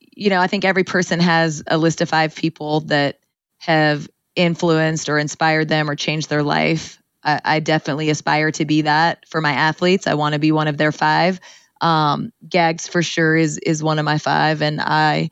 [0.00, 3.20] you know, I think every person has a list of five people that
[3.58, 7.00] have influenced or inspired them or changed their life.
[7.22, 10.08] I, I definitely aspire to be that for my athletes.
[10.08, 11.38] I want to be one of their five.
[11.80, 15.30] Um, Gags for sure is is one of my five, and I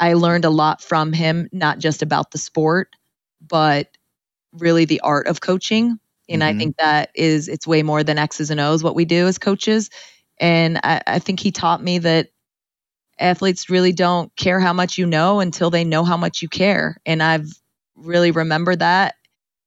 [0.00, 2.88] I learned a lot from him, not just about the sport,
[3.40, 3.88] but
[4.54, 5.98] really the art of coaching.
[6.28, 6.56] And mm-hmm.
[6.56, 9.38] I think that is it's way more than X's and O's what we do as
[9.38, 9.90] coaches.
[10.40, 12.28] And I, I think he taught me that
[13.18, 16.96] athletes really don't care how much you know until they know how much you care.
[17.06, 17.48] And I've
[17.94, 19.14] really remembered that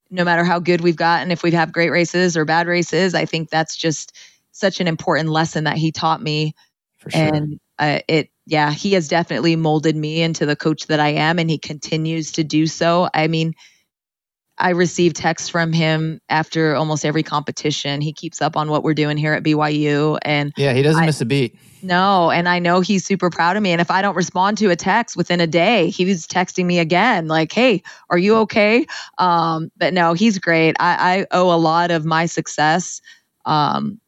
[0.10, 3.14] no matter how good we've gotten, if we have had great races or bad races,
[3.14, 4.16] I think that's just
[4.52, 6.56] such an important lesson that he taught me.
[6.98, 7.22] For sure.
[7.22, 11.40] And uh, it, yeah, he has definitely molded me into the coach that I am,
[11.40, 13.10] and he continues to do so.
[13.14, 13.54] I mean,
[14.60, 18.02] I receive texts from him after almost every competition.
[18.02, 21.06] He keeps up on what we're doing here at BYU, and yeah, he doesn't I,
[21.06, 21.56] miss a beat.
[21.84, 23.72] No, and I know he's super proud of me.
[23.72, 27.28] And if I don't respond to a text within a day, he's texting me again,
[27.28, 28.88] like, "Hey, are you okay?"
[29.20, 30.76] Um, but no, he's great.
[30.80, 33.02] I, I owe a lot of my success
[33.46, 34.00] um,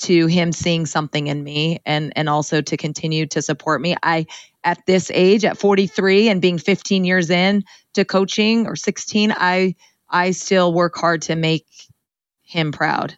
[0.00, 3.94] to him seeing something in me, and and also to continue to support me.
[4.02, 4.26] I
[4.64, 9.74] at this age, at 43, and being 15 years in to coaching or 16, I
[10.08, 11.66] I still work hard to make
[12.42, 13.16] him proud.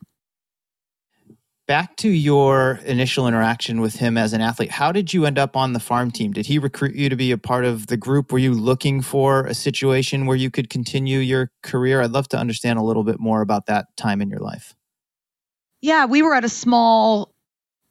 [1.66, 5.56] Back to your initial interaction with him as an athlete, how did you end up
[5.56, 6.32] on the farm team?
[6.32, 8.30] Did he recruit you to be a part of the group?
[8.30, 12.02] Were you looking for a situation where you could continue your career?
[12.02, 14.74] I'd love to understand a little bit more about that time in your life.
[15.80, 17.34] Yeah, we were at a small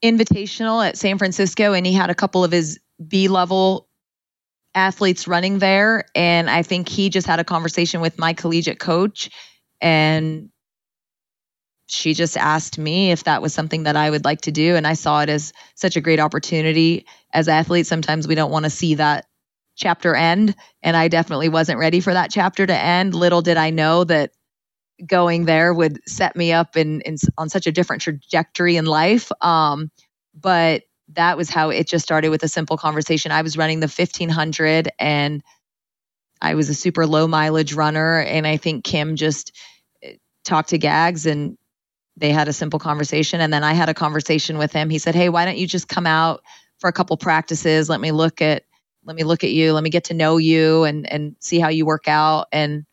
[0.03, 3.87] invitational at San Francisco, and he had a couple of his B level
[4.75, 6.05] athletes running there.
[6.15, 9.29] And I think he just had a conversation with my collegiate coach
[9.81, 10.49] and
[11.87, 14.75] she just asked me if that was something that I would like to do.
[14.75, 17.05] And I saw it as such a great opportunity.
[17.33, 19.25] As athletes, sometimes we don't want to see that
[19.75, 20.55] chapter end.
[20.81, 23.13] And I definitely wasn't ready for that chapter to end.
[23.13, 24.31] Little did I know that
[25.05, 29.31] going there would set me up in, in on such a different trajectory in life.
[29.41, 29.91] Um,
[30.33, 30.83] but
[31.15, 33.31] that was how it just started with a simple conversation.
[33.31, 35.43] I was running the 1500 and
[36.41, 38.19] I was a super low mileage runner.
[38.19, 39.55] And I think Kim just
[40.01, 41.57] eh, talked to Gags and
[42.17, 43.41] they had a simple conversation.
[43.41, 44.89] And then i had a conversation with him.
[44.89, 46.43] He said hey why don't you just come out
[46.79, 47.89] for a couple practices?
[47.89, 48.63] Let me look at
[49.05, 49.73] let me look at you.
[49.73, 52.47] Let me get to know you and and see how you work out.
[52.51, 52.85] And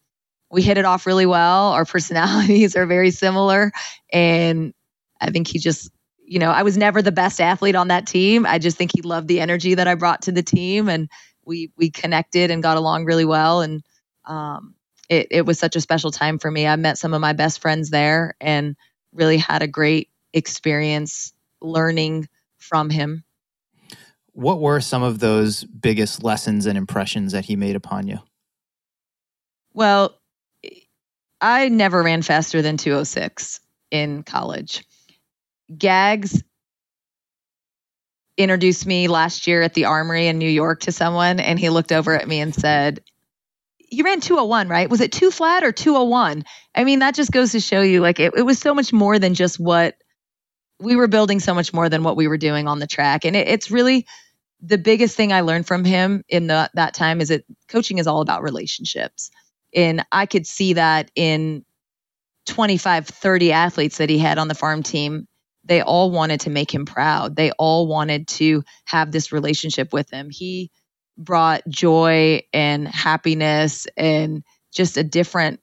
[0.50, 1.72] we hit it off really well.
[1.72, 3.72] Our personalities are very similar.
[4.12, 4.74] And
[5.22, 5.90] i think he just
[6.30, 9.02] you know i was never the best athlete on that team i just think he
[9.02, 11.10] loved the energy that i brought to the team and
[11.44, 13.82] we we connected and got along really well and
[14.24, 14.74] um,
[15.08, 17.60] it, it was such a special time for me i met some of my best
[17.60, 18.76] friends there and
[19.12, 23.24] really had a great experience learning from him.
[24.32, 28.18] What were some of those biggest lessons and impressions that he made upon you?
[29.74, 30.18] Well,
[31.40, 34.84] I never ran faster than 206 in college.
[35.76, 36.42] Gags
[38.36, 41.92] introduced me last year at the Armory in New York to someone, and he looked
[41.92, 43.02] over at me and said,
[43.90, 44.88] you ran 201, right?
[44.88, 46.44] Was it two flat or 201?
[46.74, 49.18] I mean, that just goes to show you like it, it was so much more
[49.18, 49.96] than just what
[50.80, 53.24] we were building so much more than what we were doing on the track.
[53.24, 54.06] And it, it's really
[54.62, 58.06] the biggest thing I learned from him in the, that time is that coaching is
[58.06, 59.30] all about relationships.
[59.74, 61.64] And I could see that in
[62.46, 65.26] 25, 30 athletes that he had on the farm team.
[65.64, 67.36] They all wanted to make him proud.
[67.36, 70.28] They all wanted to have this relationship with him.
[70.30, 70.70] He
[71.18, 74.42] brought joy and happiness and
[74.72, 75.60] just a different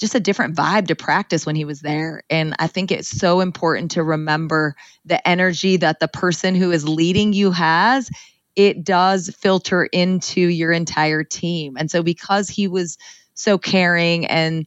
[0.00, 3.40] just a different vibe to practice when he was there and i think it's so
[3.40, 8.10] important to remember the energy that the person who is leading you has
[8.56, 12.98] it does filter into your entire team and so because he was
[13.34, 14.66] so caring and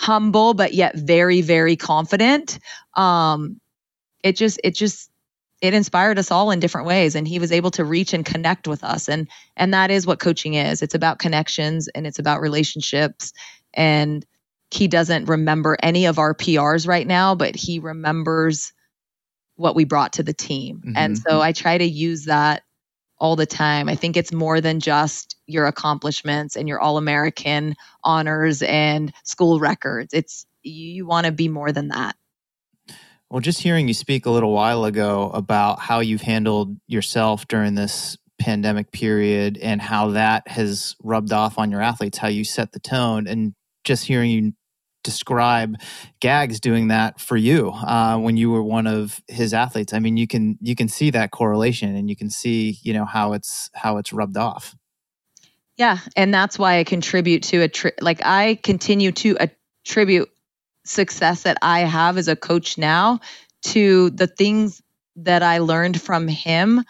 [0.00, 2.58] humble but yet very very confident.
[2.94, 3.60] Um
[4.22, 5.10] it just it just
[5.60, 8.66] it inspired us all in different ways and he was able to reach and connect
[8.66, 10.80] with us and and that is what coaching is.
[10.80, 13.34] It's about connections and it's about relationships
[13.74, 14.24] and
[14.70, 18.72] he doesn't remember any of our PRs right now but he remembers
[19.56, 20.78] what we brought to the team.
[20.78, 20.96] Mm-hmm.
[20.96, 22.62] and so I try to use that
[23.20, 23.88] all the time.
[23.88, 29.60] I think it's more than just your accomplishments and your all American honors and school
[29.60, 30.14] records.
[30.14, 32.16] It's you want to be more than that.
[33.30, 37.76] Well, just hearing you speak a little while ago about how you've handled yourself during
[37.76, 42.72] this pandemic period and how that has rubbed off on your athletes, how you set
[42.72, 43.54] the tone, and
[43.84, 44.52] just hearing you
[45.02, 45.76] describe
[46.20, 49.92] Gags doing that for you uh, when you were one of his athletes.
[49.92, 53.04] I mean, you can you can see that correlation, and you can see you know
[53.04, 54.74] how it's how it's rubbed off.
[55.76, 60.30] Yeah, and that's why I contribute to a tri- like I continue to attribute
[60.84, 63.20] success that I have as a coach now
[63.62, 64.82] to the things
[65.16, 66.84] that I learned from him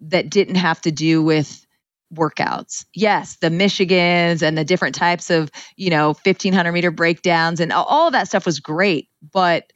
[0.00, 1.66] that didn't have to do with
[2.14, 2.84] workouts.
[2.94, 8.08] Yes, the Michigans and the different types of, you know, 1500 meter breakdowns and all
[8.08, 9.72] of that stuff was great, but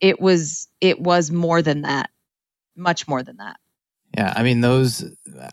[0.00, 2.10] it was it was more than that.
[2.76, 3.58] Much more than that.
[4.16, 5.04] Yeah, I mean those.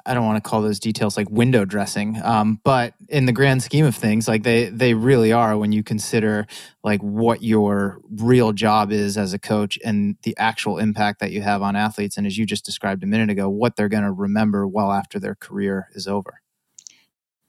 [0.06, 3.62] I don't want to call those details like window dressing, um, but in the grand
[3.62, 6.48] scheme of things, like they they really are when you consider
[6.84, 11.42] like what your real job is as a coach and the actual impact that you
[11.42, 14.12] have on athletes, and as you just described a minute ago, what they're going to
[14.12, 16.42] remember well after their career is over.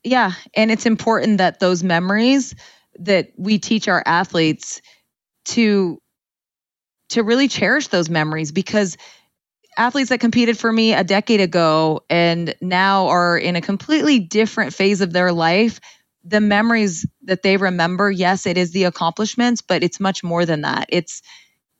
[0.05, 2.55] Yeah, and it's important that those memories
[2.99, 4.83] that we teach our athletes
[5.47, 5.99] to
[7.11, 8.99] to really cherish those memories because
[9.79, 14.75] athletes that competed for me a decade ago and now are in a completely different
[14.75, 15.81] phase of their life
[16.25, 20.63] the memories that they remember yes it is the accomplishments but it's much more than
[20.63, 20.87] that.
[20.91, 21.23] It's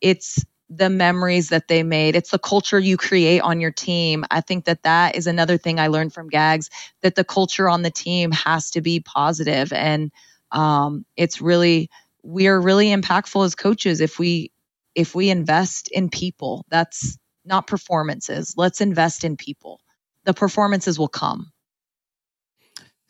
[0.01, 2.15] it's the memories that they made.
[2.15, 4.25] It's the culture you create on your team.
[4.31, 6.69] I think that that is another thing i learned from gags
[7.01, 9.73] that the culture on the team has to be positive.
[9.73, 10.11] And
[10.51, 11.89] um, it's really
[12.23, 14.51] we are really impactful as coaches if we
[14.95, 16.65] if we invest in people.
[16.69, 17.17] That's
[17.49, 18.53] not performances.
[18.55, 19.81] Let's invest in people.
[20.23, 21.51] The performances will come.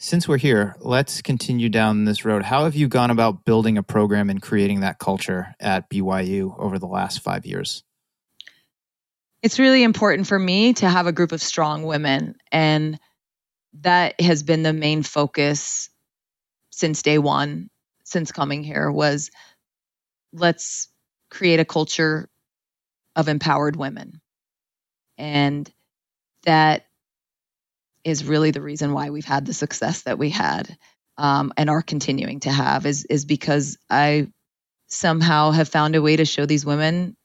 [0.01, 2.43] Since we're here, let's continue down this road.
[2.43, 6.79] How have you gone about building a program and creating that culture at BYU over
[6.79, 7.83] the last five years?
[9.43, 12.35] It's really important for me to have a group of strong women.
[12.49, 12.97] And
[13.81, 15.89] that has been the main focus
[16.71, 17.69] since day one,
[18.05, 19.31] since coming here, was
[20.31, 20.87] let's
[21.29, 22.29] create a culture
[23.17, 24.21] of empowered women.
[25.19, 25.71] And
[26.45, 26.87] that
[28.03, 30.77] is really the reason why we've had the success that we had
[31.17, 34.31] um, and are continuing to have is is because I
[34.87, 37.15] somehow have found a way to show these women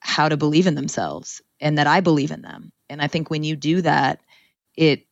[0.00, 2.72] how to believe in themselves and that I believe in them.
[2.90, 4.20] And I think when you do that,
[4.76, 5.06] it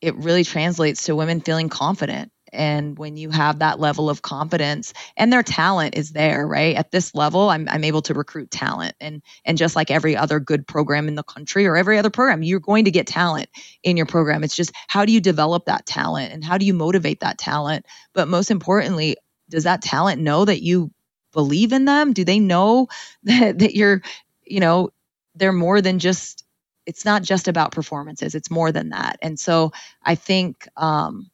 [0.00, 4.92] it really translates to women feeling confident and when you have that level of confidence
[5.16, 6.76] and their talent is there right?
[6.76, 10.40] At this level I'm, I'm able to recruit talent and and just like every other
[10.40, 13.48] good program in the country or every other program you're going to get talent
[13.82, 14.44] in your program.
[14.44, 17.86] It's just how do you develop that talent and how do you motivate that talent?
[18.12, 19.16] But most importantly
[19.48, 20.90] does that talent know that you
[21.32, 22.12] believe in them?
[22.12, 22.88] Do they know
[23.24, 24.02] that, that you're
[24.44, 24.90] you know
[25.34, 26.44] they're more than just
[26.86, 29.18] it's not just about performances it's more than that.
[29.22, 29.72] And so
[30.02, 31.30] i think um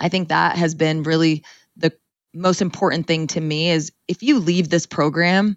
[0.00, 1.44] I think that has been really
[1.76, 1.92] the
[2.34, 5.56] most important thing to me is if you leave this program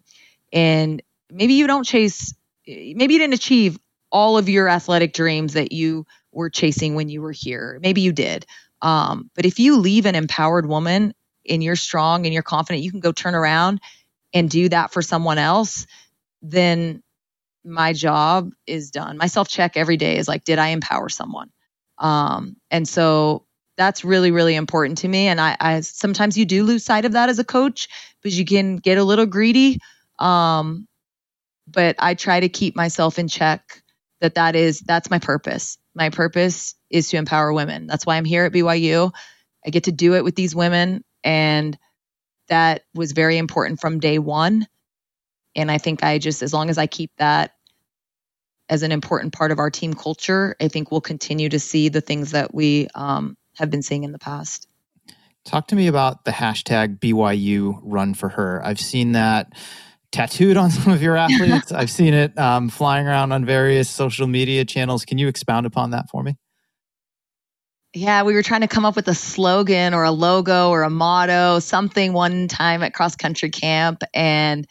[0.51, 2.33] and maybe you don't chase,
[2.67, 3.79] maybe you didn't achieve
[4.11, 7.79] all of your athletic dreams that you were chasing when you were here.
[7.81, 8.45] Maybe you did.
[8.81, 11.13] Um, but if you leave an empowered woman
[11.49, 13.81] and you're strong and you're confident, you can go turn around
[14.33, 15.87] and do that for someone else,
[16.41, 17.01] then
[17.63, 19.17] my job is done.
[19.17, 21.49] My self check every day is like, did I empower someone?
[21.97, 23.42] Um, and so
[23.77, 25.27] that's really really important to me.
[25.27, 27.87] And I, I sometimes you do lose sight of that as a coach
[28.21, 29.79] because you can get a little greedy.
[30.19, 30.87] Um,
[31.67, 33.81] but i try to keep myself in check
[34.21, 35.77] that that is that's my purpose.
[35.95, 37.87] My purpose is to empower women.
[37.87, 39.11] That's why i'm here at byu
[39.65, 41.77] i get to do it with these women and
[42.49, 44.67] that was very important from day one.
[45.55, 47.53] And i think i just as long as i keep that
[48.69, 52.01] as an important part of our team culture i think we'll continue to see the
[52.01, 54.67] things that we um, have been seeing in the past.
[55.45, 58.61] Talk to me about the hashtag BYU run for her.
[58.63, 59.53] I've seen that
[60.11, 61.71] tattooed on some of your athletes.
[61.71, 65.03] I've seen it um, flying around on various social media channels.
[65.03, 66.37] Can you expound upon that for me?
[67.95, 70.89] Yeah, we were trying to come up with a slogan or a logo or a
[70.89, 74.01] motto, something one time at cross country camp.
[74.15, 74.65] And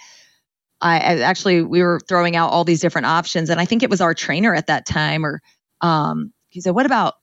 [0.80, 3.48] I, I actually, we were throwing out all these different options.
[3.48, 5.40] And I think it was our trainer at that time, or
[5.82, 7.14] um, he said, What about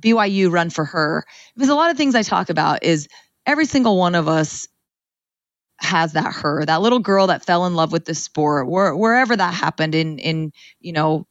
[0.00, 1.24] BYU run for her.
[1.54, 3.08] Because a lot of things I talk about is
[3.46, 4.68] every single one of us
[5.78, 9.34] has that her, that little girl that fell in love with the sport, where, wherever
[9.34, 11.26] that happened in, in, you know,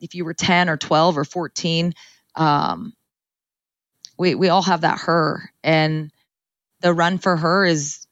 [0.00, 1.92] if you were 10 or 12 or 14,
[2.36, 2.92] um,
[4.18, 5.50] we, we all have that her.
[5.64, 6.10] And
[6.80, 8.06] the run for her is,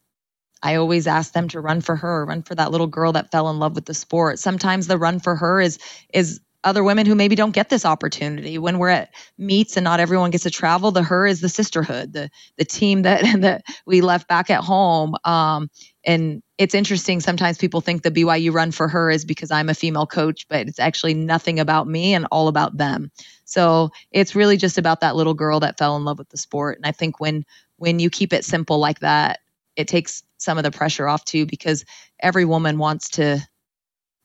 [0.63, 3.51] I always ask them to run for her, run for that little girl that fell
[3.51, 4.39] in love with the sport.
[4.39, 5.79] Sometimes the run for her is,
[6.13, 8.59] is other women who maybe don't get this opportunity.
[8.59, 12.13] When we're at meets and not everyone gets to travel, the her is the sisterhood,
[12.13, 15.15] the the team that that we left back at home.
[15.25, 15.71] Um,
[16.05, 17.21] and it's interesting.
[17.21, 20.67] Sometimes people think the BYU run for her is because I'm a female coach, but
[20.67, 23.13] it's actually nothing about me and all about them.
[23.45, 26.79] So it's really just about that little girl that fell in love with the sport.
[26.79, 27.45] And I think when
[27.77, 29.39] when you keep it simple like that,
[29.77, 31.85] it takes some of the pressure off too, because
[32.21, 33.47] every woman wants to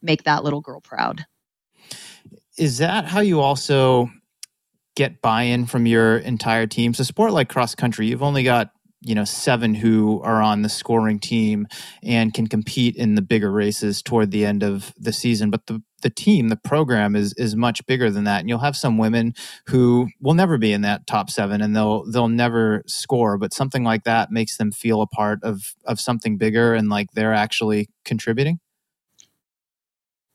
[0.01, 1.25] make that little girl proud.
[2.57, 4.09] Is that how you also
[4.95, 6.93] get buy-in from your entire team?
[6.93, 8.71] So sport like cross country, you've only got
[9.03, 11.67] you know seven who are on the scoring team
[12.03, 15.49] and can compete in the bigger races toward the end of the season.
[15.49, 18.41] But the the team the program is is much bigger than that.
[18.41, 19.33] And you'll have some women
[19.67, 23.83] who will never be in that top 7 and they'll they'll never score but something
[23.83, 27.89] like that makes them feel a part of of something bigger and like they're actually
[28.05, 28.59] contributing?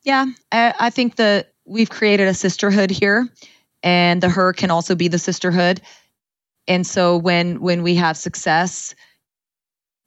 [0.02, 3.28] Yeah i, I think that we've created a sisterhood here
[3.82, 5.80] and the her can also be the sisterhood.
[6.68, 8.94] And so when when we have success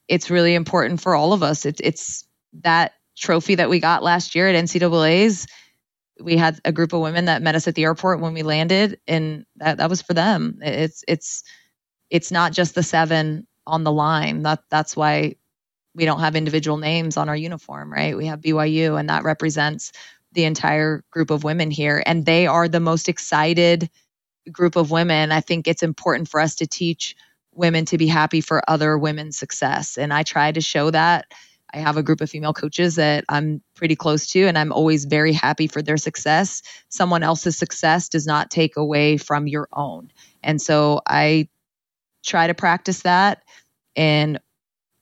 [0.07, 1.65] it's really important for all of us.
[1.65, 2.27] It's it's
[2.63, 5.45] that trophy that we got last year at ncaa's
[6.21, 8.99] we had a group of women that met us at the airport when we landed
[9.07, 10.59] and that, that was for them.
[10.61, 11.43] It's it's
[12.09, 14.43] it's not just the seven on the line.
[14.43, 15.35] That that's why
[15.95, 18.17] we don't have individual names on our uniform right?
[18.17, 19.91] We have byu and that represents
[20.33, 23.89] the entire group of women here and they are the most excited
[24.51, 27.15] group of women, I think it's important for us to teach
[27.53, 29.97] women to be happy for other women's success.
[29.97, 31.25] And I try to show that.
[31.71, 35.05] I have a group of female coaches that I'm pretty close to, and I'm always
[35.05, 36.63] very happy for their success.
[36.89, 40.11] Someone else's success does not take away from your own.
[40.41, 41.47] And so I
[42.25, 43.43] try to practice that.
[43.95, 44.39] And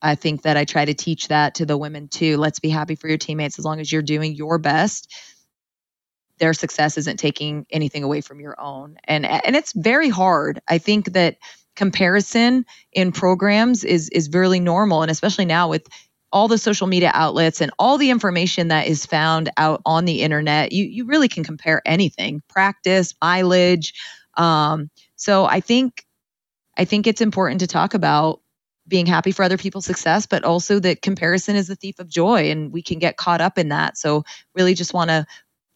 [0.00, 2.36] I think that I try to teach that to the women too.
[2.36, 5.12] Let's be happy for your teammates as long as you're doing your best
[6.38, 8.96] their success isn't taking anything away from your own.
[9.04, 10.60] And and it's very hard.
[10.68, 11.36] I think that
[11.76, 15.86] comparison in programs is is really normal and especially now with
[16.30, 20.20] all the social media outlets and all the information that is found out on the
[20.22, 23.94] internet you you really can compare anything practice mileage
[24.36, 26.04] um, so i think
[26.76, 28.40] i think it's important to talk about
[28.88, 32.50] being happy for other people's success but also that comparison is the thief of joy
[32.50, 34.24] and we can get caught up in that so
[34.54, 35.26] really just want to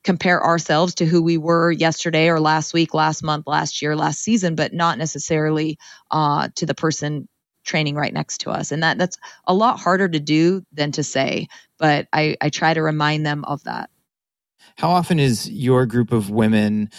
[0.04, 4.20] compare ourselves to who we were yesterday or last week, last month, last year, last
[4.20, 5.78] season, but not necessarily
[6.10, 7.28] uh, to the person
[7.64, 8.72] training right next to us.
[8.72, 11.46] And that that's a lot harder to do than to say,
[11.78, 13.90] but I, I try to remind them of that.
[14.76, 16.90] How often is your group of women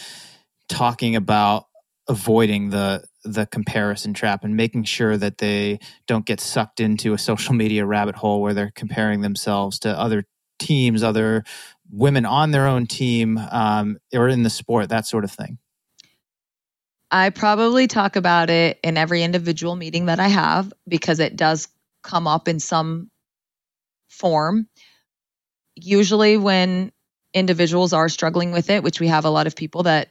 [0.69, 1.65] talking about
[2.07, 7.17] avoiding the the comparison trap and making sure that they don't get sucked into a
[7.17, 10.25] social media rabbit hole where they're comparing themselves to other
[10.59, 11.43] teams, other
[11.91, 15.57] women on their own team um, or in the sport, that sort of thing?
[17.11, 21.67] I probably talk about it in every individual meeting that I have because it does
[22.01, 23.11] come up in some
[24.09, 24.67] form.
[25.75, 26.91] Usually, when
[27.33, 30.09] individuals are struggling with it, which we have a lot of people that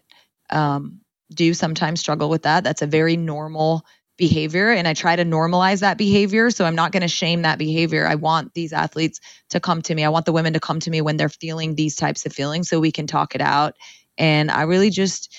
[0.51, 1.02] um,
[1.35, 3.85] do sometimes struggle with that, that's a very normal
[4.19, 6.51] behavior and I try to normalize that behavior.
[6.51, 8.07] So I'm not going to shame that behavior.
[8.07, 9.21] I want these athletes
[9.51, 10.05] to come to me.
[10.05, 12.69] I want the women to come to me when they're feeling these types of feelings
[12.69, 13.75] so we can talk it out.
[14.19, 15.35] And I really just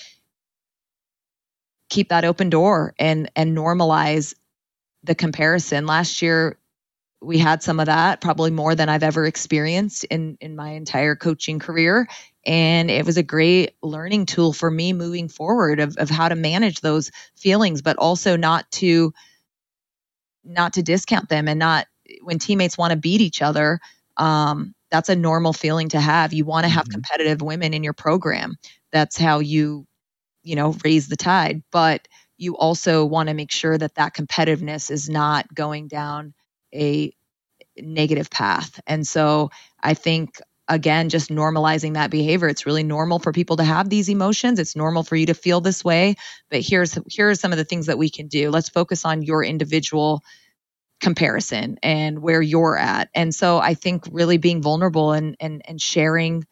[1.88, 4.34] keep that open door and and normalize
[5.04, 5.86] the comparison.
[5.86, 6.58] Last year
[7.22, 11.14] we had some of that, probably more than I've ever experienced in in my entire
[11.14, 12.08] coaching career
[12.46, 16.34] and it was a great learning tool for me moving forward of, of how to
[16.34, 19.12] manage those feelings but also not to
[20.44, 21.86] not to discount them and not
[22.22, 23.80] when teammates want to beat each other
[24.16, 26.32] um, that's a normal feeling to have.
[26.32, 26.92] You want to have mm-hmm.
[26.92, 28.56] competitive women in your program.
[28.92, 29.86] That's how you
[30.44, 34.90] you know raise the tide but you also want to make sure that that competitiveness
[34.90, 36.34] is not going down
[36.74, 37.10] a
[37.78, 38.78] negative path.
[38.86, 39.50] And so
[39.82, 42.48] i think again just normalizing that behavior.
[42.48, 44.58] It's really normal for people to have these emotions.
[44.58, 46.16] It's normal for you to feel this way.
[46.50, 48.50] But here's here are some of the things that we can do.
[48.50, 50.22] Let's focus on your individual
[51.00, 53.10] comparison and where you're at.
[53.14, 56.44] And so i think really being vulnerable and and and sharing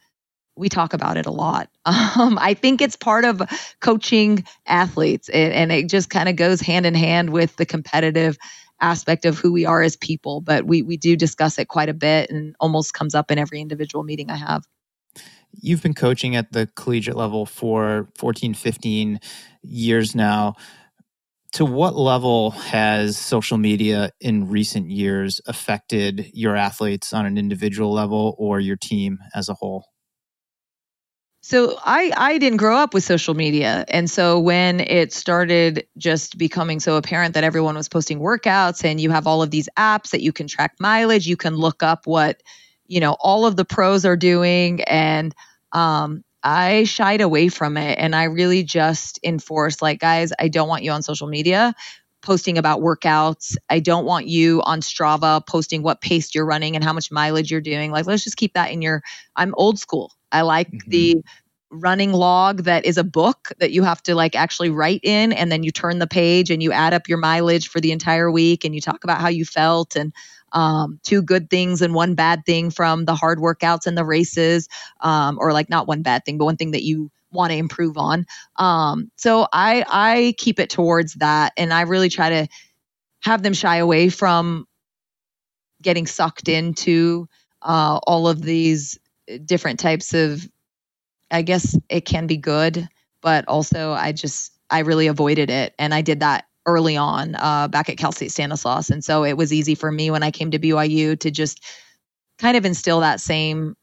[0.54, 1.68] we talk about it a lot.
[2.14, 3.40] Um, i think it's part of
[3.80, 8.36] coaching athletes and, and it just kind of goes hand in hand with the competitive
[8.82, 11.94] aspect of who we are as people, but we we do discuss it quite a
[11.94, 14.64] bit and almost comes up in every individual meeting I have.
[15.52, 19.20] You've been coaching at the collegiate level for 14, 15
[19.62, 20.54] years now.
[21.52, 27.92] To what level has social media in recent years affected your athletes on an individual
[27.92, 29.91] level or your team as a whole?
[31.44, 36.38] So I I didn't grow up with social media, and so when it started just
[36.38, 40.10] becoming so apparent that everyone was posting workouts, and you have all of these apps
[40.10, 42.40] that you can track mileage, you can look up what
[42.86, 45.34] you know all of the pros are doing, and
[45.72, 50.68] um, I shied away from it, and I really just enforced like, guys, I don't
[50.68, 51.74] want you on social media
[52.22, 53.56] posting about workouts.
[53.68, 57.50] I don't want you on Strava posting what pace you're running and how much mileage
[57.50, 57.90] you're doing.
[57.90, 59.02] Like, let's just keep that in your.
[59.34, 60.12] I'm old school.
[60.32, 60.90] I like mm-hmm.
[60.90, 61.22] the
[61.72, 65.50] running log that is a book that you have to like actually write in and
[65.50, 68.64] then you turn the page and you add up your mileage for the entire week
[68.64, 70.12] and you talk about how you felt and
[70.52, 74.68] um, two good things and one bad thing from the hard workouts and the races
[75.00, 77.96] um, or like not one bad thing but one thing that you want to improve
[77.96, 78.26] on
[78.56, 82.46] um, so i i keep it towards that and i really try to
[83.20, 84.66] have them shy away from
[85.80, 87.26] getting sucked into
[87.62, 88.98] uh, all of these
[89.44, 90.46] different types of
[91.30, 92.88] I guess it can be good,
[93.22, 97.68] but also I just I really avoided it, and I did that early on uh,
[97.68, 100.50] back at Cal State Stanislaus, and so it was easy for me when I came
[100.50, 101.64] to BYU to just
[102.38, 103.76] kind of instill that same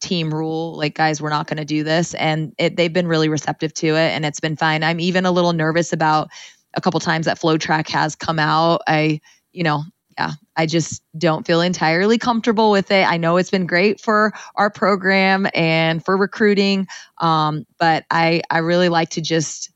[0.00, 2.14] team rule like guys we're not going to do this.
[2.14, 4.82] And it, they've been really receptive to it and it's been fine.
[4.82, 6.28] I'm even a little nervous about
[6.74, 8.82] a couple times that FloTrack has come out.
[8.86, 9.20] I
[9.52, 9.84] you know
[10.18, 13.06] yeah, I just don't feel entirely comfortable with it.
[13.06, 16.88] I know it's been great for our program and for recruiting,
[17.18, 19.70] um, but I I really like to just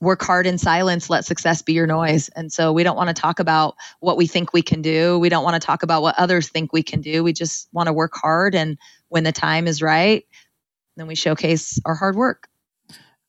[0.00, 1.08] work hard in silence.
[1.08, 2.28] Let success be your noise.
[2.30, 5.18] And so we don't want to talk about what we think we can do.
[5.18, 7.24] We don't want to talk about what others think we can do.
[7.24, 8.76] We just want to work hard, and
[9.08, 10.24] when the time is right,
[10.96, 12.48] then we showcase our hard work.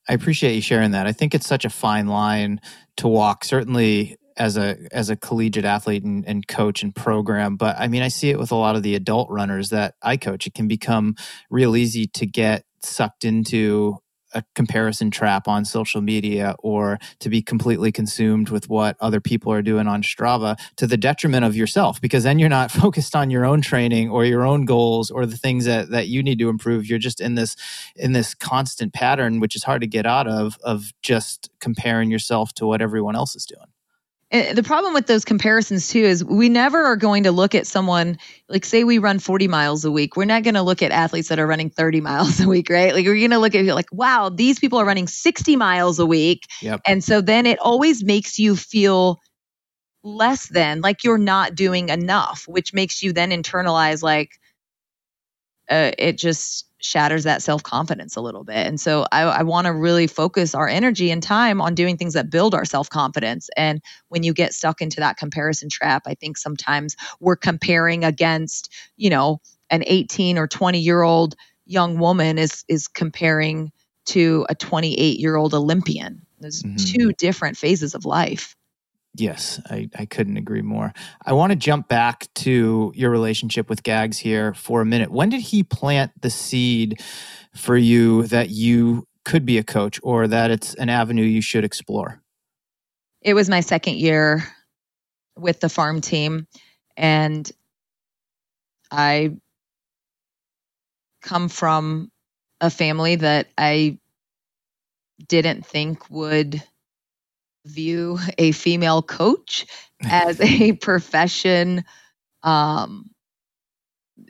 [0.10, 1.08] I appreciate you sharing that.
[1.08, 2.60] I think it's such a fine line
[2.98, 3.44] to walk.
[3.44, 8.02] Certainly as a as a collegiate athlete and, and, coach and program but i mean
[8.02, 10.48] i see it with a lot of the adult runners that i coach.
[10.48, 11.16] It can become
[11.50, 13.98] real easy to get sucked into
[14.34, 19.50] a comparison trap on social media or to be completely consumed with what other people
[19.52, 23.30] are doing on Strava to the detriment of yourself because then you're not focused on
[23.30, 26.50] your own training or your own goals or the things that that you need to
[26.50, 26.86] improve.
[26.86, 27.56] You're just in this
[27.96, 32.54] in this constant pattern which is hard to get out of of just comparing yourself
[32.56, 33.68] to what everyone else is doing
[34.54, 38.18] the problem with those comparisons too is we never are going to look at someone
[38.50, 41.30] like say we run 40 miles a week we're not going to look at athletes
[41.30, 43.74] that are running 30 miles a week right like we're going to look at you
[43.74, 46.82] like wow these people are running 60 miles a week yep.
[46.86, 49.20] and so then it always makes you feel
[50.04, 54.32] less than like you're not doing enough which makes you then internalize like
[55.70, 58.68] uh, it just shatters that self confidence a little bit.
[58.68, 62.14] And so I, I want to really focus our energy and time on doing things
[62.14, 63.50] that build our self confidence.
[63.58, 68.72] And when you get stuck into that comparison trap, I think sometimes we're comparing against,
[68.98, 73.72] you know, an 18 or 20 year old young woman is is comparing
[74.06, 76.22] to a 28 year old Olympian.
[76.40, 76.76] There's mm-hmm.
[76.76, 78.56] two different phases of life.
[79.18, 80.94] Yes, I, I couldn't agree more.
[81.26, 85.10] I want to jump back to your relationship with Gags here for a minute.
[85.12, 87.02] When did he plant the seed
[87.56, 91.64] for you that you could be a coach or that it's an avenue you should
[91.64, 92.22] explore?
[93.22, 94.44] It was my second year
[95.38, 96.48] with the farm team,
[96.98, 97.50] and
[98.92, 99.38] I
[101.22, 102.12] come from
[102.60, 103.98] a family that I
[105.28, 106.62] didn't think would
[107.66, 109.66] view a female coach
[110.04, 111.84] as a profession
[112.44, 113.10] um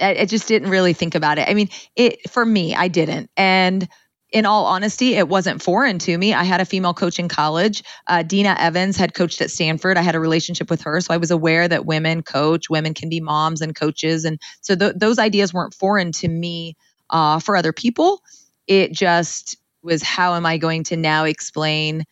[0.01, 1.47] I, I, just didn't really think about it.
[1.47, 3.29] I mean it for me i didn't.
[3.37, 3.87] And
[4.31, 6.33] in all honesty it wasn't foreign to me.
[6.33, 7.83] I had a female coach in college.
[8.07, 9.97] Uh, Dena Evans had coached at stanford.
[9.97, 13.09] I had a relationship with her so i was aware that women coach women can
[13.09, 14.25] be moms and coaches.
[14.25, 16.75] And so th- those ideas weren't foreign to me
[17.09, 18.21] uh, for other people.
[18.67, 22.03] It just was how am i going to now explain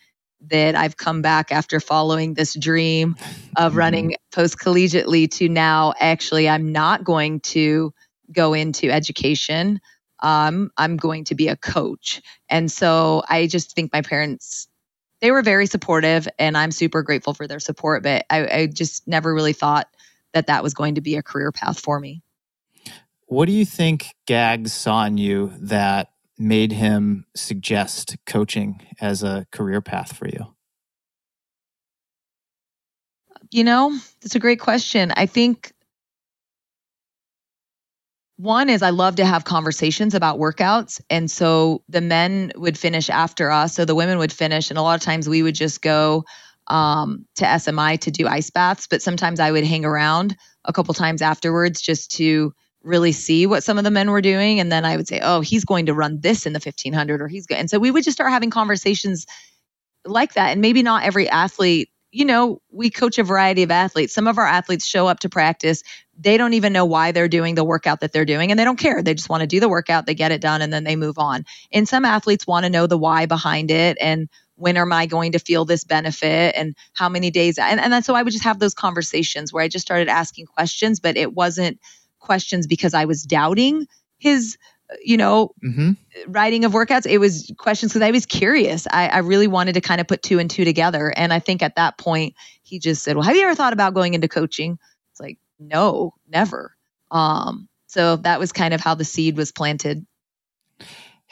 [0.50, 3.16] that I've come back after following this dream
[3.56, 3.78] of mm-hmm.
[3.78, 7.94] running post collegiately to now actually I'm not going to
[8.32, 9.80] go into education.
[10.22, 12.22] Um, I'm going to be a coach.
[12.50, 14.68] And so I just think my parents,
[15.22, 19.08] they were very supportive and I'm super grateful for their support, but I, I just
[19.08, 19.88] never really thought
[20.34, 22.22] that that was going to be a career path for me.
[23.28, 29.46] What do you think Gags saw in you that made him suggest coaching as a
[29.52, 30.56] career path for you?
[33.52, 35.14] You know, that's a great question.
[35.16, 35.74] I think
[38.38, 41.00] one is I love to have conversations about workouts.
[41.10, 43.76] And so the men would finish after us.
[43.76, 44.70] So the women would finish.
[44.70, 46.26] And a lot of times we would just go
[46.68, 48.88] um, to SMI to do ice baths.
[48.88, 52.54] But sometimes I would hang around a couple times afterwards just to
[52.84, 54.60] really see what some of the men were doing.
[54.60, 57.28] And then I would say, oh, he's going to run this in the 1500 or
[57.28, 57.62] he's going.
[57.62, 59.26] And so we would just start having conversations
[60.06, 60.52] like that.
[60.52, 64.14] And maybe not every athlete, you know, we coach a variety of athletes.
[64.14, 65.82] Some of our athletes show up to practice.
[66.20, 68.78] They don't even know why they're doing the workout that they're doing and they don't
[68.78, 69.02] care.
[69.02, 71.18] They just want to do the workout, they get it done, and then they move
[71.18, 71.46] on.
[71.72, 75.32] And some athletes want to know the why behind it and when am I going
[75.32, 78.60] to feel this benefit and how many days and, and so I would just have
[78.60, 81.80] those conversations where I just started asking questions, but it wasn't
[82.24, 84.58] questions because I was doubting his
[85.04, 85.92] you know, mm-hmm.
[86.28, 87.06] writing of workouts.
[87.08, 88.88] It was questions because I was curious.
[88.92, 91.12] I, I, really wanted to kind of put two and two together.
[91.16, 93.94] And I think at that point, he just said, Well, have you ever thought about
[93.94, 94.78] going into coaching?
[95.12, 96.76] It's like, no, never.
[97.12, 100.06] Um, so that was kind of how the seed was planted.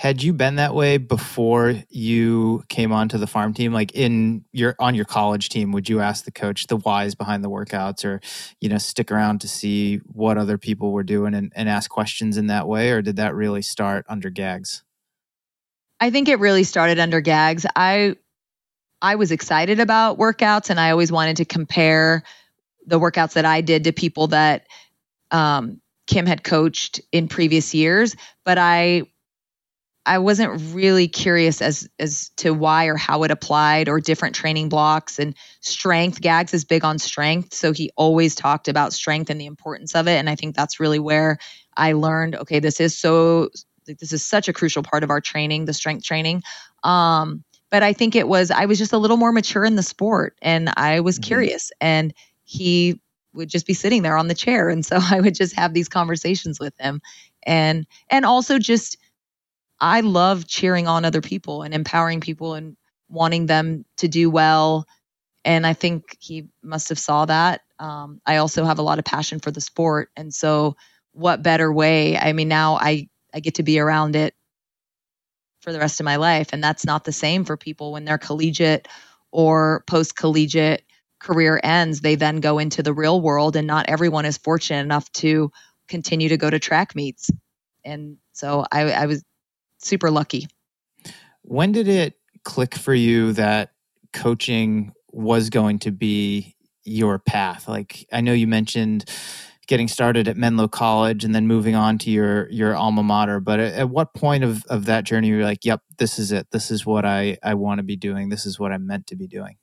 [0.01, 3.71] Had you been that way before you came onto the farm team?
[3.71, 7.43] Like in your on your college team, would you ask the coach the whys behind
[7.43, 8.19] the workouts or,
[8.59, 12.37] you know, stick around to see what other people were doing and, and ask questions
[12.37, 12.89] in that way?
[12.89, 14.81] Or did that really start under gags?
[15.99, 17.67] I think it really started under gags.
[17.75, 18.15] I
[19.03, 22.23] I was excited about workouts and I always wanted to compare
[22.87, 24.65] the workouts that I did to people that
[25.29, 29.03] um, Kim had coached in previous years, but I
[30.05, 34.69] I wasn't really curious as as to why or how it applied or different training
[34.69, 36.21] blocks and strength.
[36.21, 40.07] Gags is big on strength, so he always talked about strength and the importance of
[40.07, 40.17] it.
[40.17, 41.37] And I think that's really where
[41.77, 42.35] I learned.
[42.35, 43.49] Okay, this is so.
[43.85, 46.43] This is such a crucial part of our training, the strength training.
[46.83, 49.83] Um, but I think it was I was just a little more mature in the
[49.83, 51.27] sport, and I was mm-hmm.
[51.27, 51.71] curious.
[51.79, 52.99] And he
[53.33, 55.89] would just be sitting there on the chair, and so I would just have these
[55.89, 57.01] conversations with him,
[57.43, 58.97] and and also just
[59.81, 62.77] I love cheering on other people and empowering people and
[63.09, 64.85] wanting them to do well.
[65.43, 67.61] And I think he must have saw that.
[67.79, 70.75] Um, I also have a lot of passion for the sport, and so
[71.13, 72.15] what better way?
[72.15, 74.35] I mean, now I I get to be around it
[75.61, 78.19] for the rest of my life, and that's not the same for people when they're
[78.19, 78.87] collegiate
[79.31, 80.83] or post collegiate
[81.19, 82.01] career ends.
[82.01, 85.51] They then go into the real world, and not everyone is fortunate enough to
[85.87, 87.31] continue to go to track meets.
[87.83, 89.23] And so I, I was
[89.81, 90.47] super lucky.
[91.43, 93.71] When did it click for you that
[94.13, 97.67] coaching was going to be your path?
[97.67, 99.05] Like I know you mentioned
[99.67, 103.59] getting started at Menlo College and then moving on to your your alma mater, but
[103.59, 106.47] at, at what point of, of that journey you're like, yep, this is it.
[106.51, 108.29] This is what I, I want to be doing.
[108.29, 109.57] This is what I'm meant to be doing.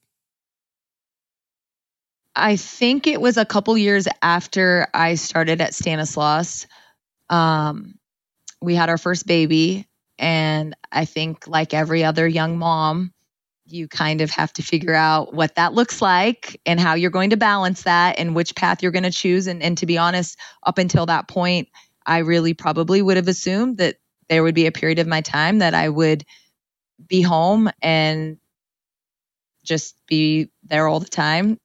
[2.34, 6.66] I think it was a couple years after I started at Stanislaus.
[7.28, 7.96] Um,
[8.62, 9.87] we had our first baby
[10.18, 13.12] and I think, like every other young mom,
[13.66, 17.30] you kind of have to figure out what that looks like and how you're going
[17.30, 19.46] to balance that and which path you're going to choose.
[19.46, 21.68] And, and to be honest, up until that point,
[22.06, 23.96] I really probably would have assumed that
[24.28, 26.24] there would be a period of my time that I would
[27.06, 28.38] be home and
[29.64, 31.58] just be there all the time.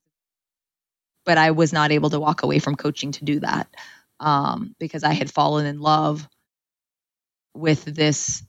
[1.25, 3.73] But I was not able to walk away from coaching to do that
[4.19, 6.27] um, because I had fallen in love
[7.53, 8.43] with this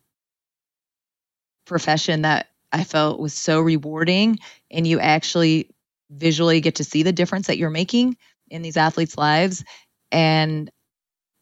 [1.67, 4.39] profession that I felt was so rewarding
[4.71, 5.71] and you actually
[6.11, 8.17] visually get to see the difference that you're making
[8.49, 9.65] in these athletes' lives.
[10.11, 10.71] And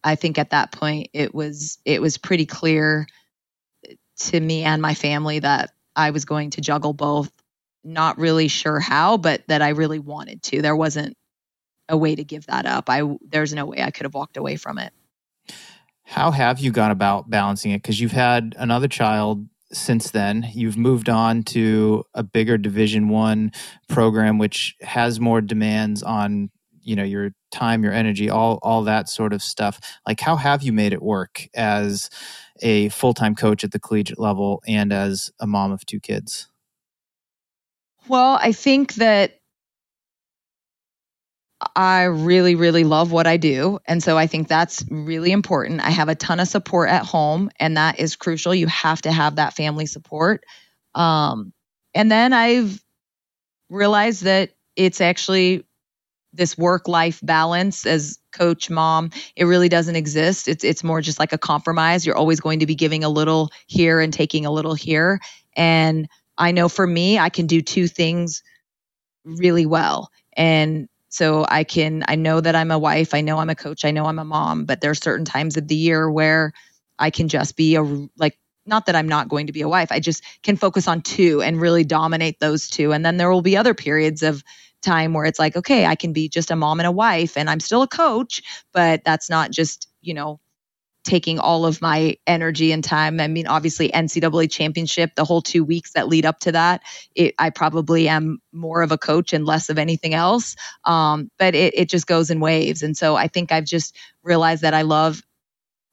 [0.04, 3.06] I think at that point it was it was pretty clear
[4.18, 7.30] to me and my family that I was going to juggle both.
[7.84, 10.62] Not really sure how but that I really wanted to.
[10.62, 11.16] There wasn't
[11.88, 12.88] a way to give that up.
[12.88, 14.92] I there's no way I could have walked away from it
[16.12, 17.78] how have you gone about balancing it?
[17.78, 20.46] Because you've had another child since then.
[20.52, 23.50] You've moved on to a bigger Division One
[23.88, 26.50] program, which has more demands on
[26.82, 29.80] you know your time, your energy, all all that sort of stuff.
[30.06, 32.10] Like, how have you made it work as
[32.60, 36.48] a full time coach at the collegiate level and as a mom of two kids?
[38.06, 39.40] Well, I think that
[41.76, 43.78] I really, really love what I do.
[43.86, 45.80] And so I think that's really important.
[45.80, 48.54] I have a ton of support at home, and that is crucial.
[48.54, 50.44] You have to have that family support.
[50.94, 51.52] Um,
[51.94, 52.82] and then I've
[53.70, 55.64] realized that it's actually
[56.32, 61.18] this work life balance as coach mom it really doesn't exist it's it's more just
[61.18, 64.50] like a compromise you're always going to be giving a little here and taking a
[64.50, 65.20] little here
[65.56, 66.08] and
[66.38, 68.42] i know for me i can do two things
[69.24, 73.50] really well and so I can, I know that I'm a wife, I know I'm
[73.50, 76.10] a coach, I know I'm a mom, but there are certain times of the year
[76.10, 76.54] where
[76.98, 77.82] I can just be a,
[78.16, 81.02] like, not that I'm not going to be a wife, I just can focus on
[81.02, 82.94] two and really dominate those two.
[82.94, 84.42] And then there will be other periods of
[84.80, 87.50] time where it's like, okay, I can be just a mom and a wife and
[87.50, 88.42] I'm still a coach,
[88.72, 90.40] but that's not just, you know,
[91.04, 93.20] taking all of my energy and time.
[93.20, 96.82] I mean, obviously, NCAA championship, the whole two weeks that lead up to that,
[97.14, 100.54] it, I probably am more of a coach and less of anything else.
[100.84, 102.82] Um, but it, it just goes in waves.
[102.82, 105.22] And so I think I've just realized that I love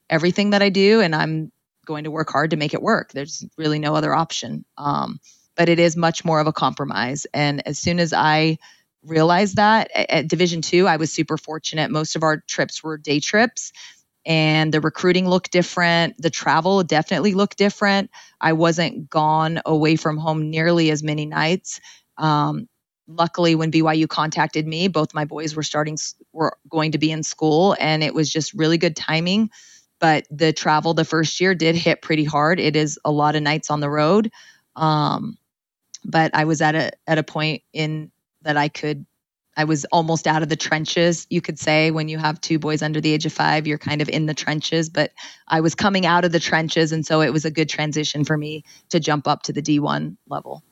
[0.10, 1.51] everything that I do and I'm
[1.86, 3.12] going to work hard to make it work.
[3.12, 4.66] There's really no other option.
[4.78, 5.20] Um,
[5.55, 7.26] but it is much more of a compromise.
[7.34, 8.60] And as soon as I
[9.03, 11.89] realized that at, at Division two, I was super fortunate.
[11.89, 13.72] Most of our trips were day trips
[14.26, 16.16] and the recruiting looked different.
[16.22, 18.10] The travel definitely looked different.
[18.42, 21.80] I wasn't gone away from home nearly as many nights.
[22.18, 22.68] Um,
[23.08, 25.98] luckily, when BYU contacted me, both my boys were starting
[26.34, 29.50] were going to be in school, and it was just really good timing.
[30.00, 32.60] But the travel the first year did hit pretty hard.
[32.60, 34.32] It is a lot of nights on the road.
[34.76, 35.38] Um,
[36.06, 38.12] but I was at a at a point in
[38.42, 39.06] that I could
[39.60, 41.91] I was almost out of the trenches, you could say.
[41.91, 44.34] When you have two boys under the age of five, you're kind of in the
[44.34, 45.12] trenches, but
[45.49, 46.93] I was coming out of the trenches.
[46.93, 50.16] And so it was a good transition for me to jump up to the D1
[50.30, 50.64] level.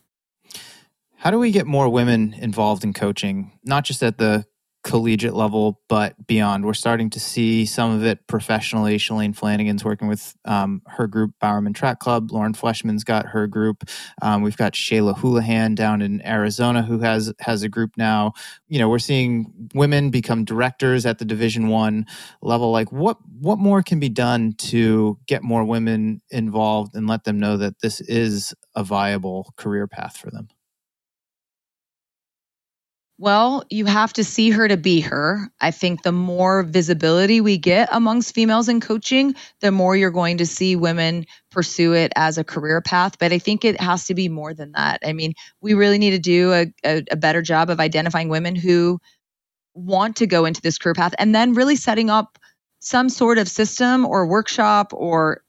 [1.17, 4.45] How do we get more women involved in coaching, not just at the
[4.83, 6.65] collegiate level, but beyond.
[6.65, 8.97] We're starting to see some of it professionally.
[8.97, 12.31] Shalane Flanagan's working with um, her group, Bowerman Track Club.
[12.31, 13.83] Lauren Fleshman's got her group.
[14.21, 18.33] Um, we've got Shayla Houlihan down in Arizona who has has a group now.
[18.67, 22.05] You know, we're seeing women become directors at the Division One
[22.41, 22.71] level.
[22.71, 27.39] Like, what what more can be done to get more women involved and let them
[27.39, 30.47] know that this is a viable career path for them?
[33.19, 35.49] Well, you have to see her to be her.
[35.59, 40.37] I think the more visibility we get amongst females in coaching, the more you're going
[40.37, 43.17] to see women pursue it as a career path.
[43.17, 44.99] But I think it has to be more than that.
[45.03, 48.55] I mean, we really need to do a, a, a better job of identifying women
[48.55, 48.99] who
[49.73, 52.37] want to go into this career path and then really setting up
[52.79, 55.41] some sort of system or workshop or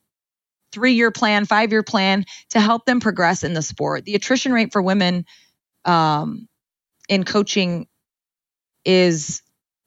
[0.73, 4.07] three year plan, five year plan to help them progress in the sport.
[4.07, 5.27] The attrition rate for women,
[5.85, 6.49] um,
[7.09, 7.89] in coaching
[8.85, 9.43] is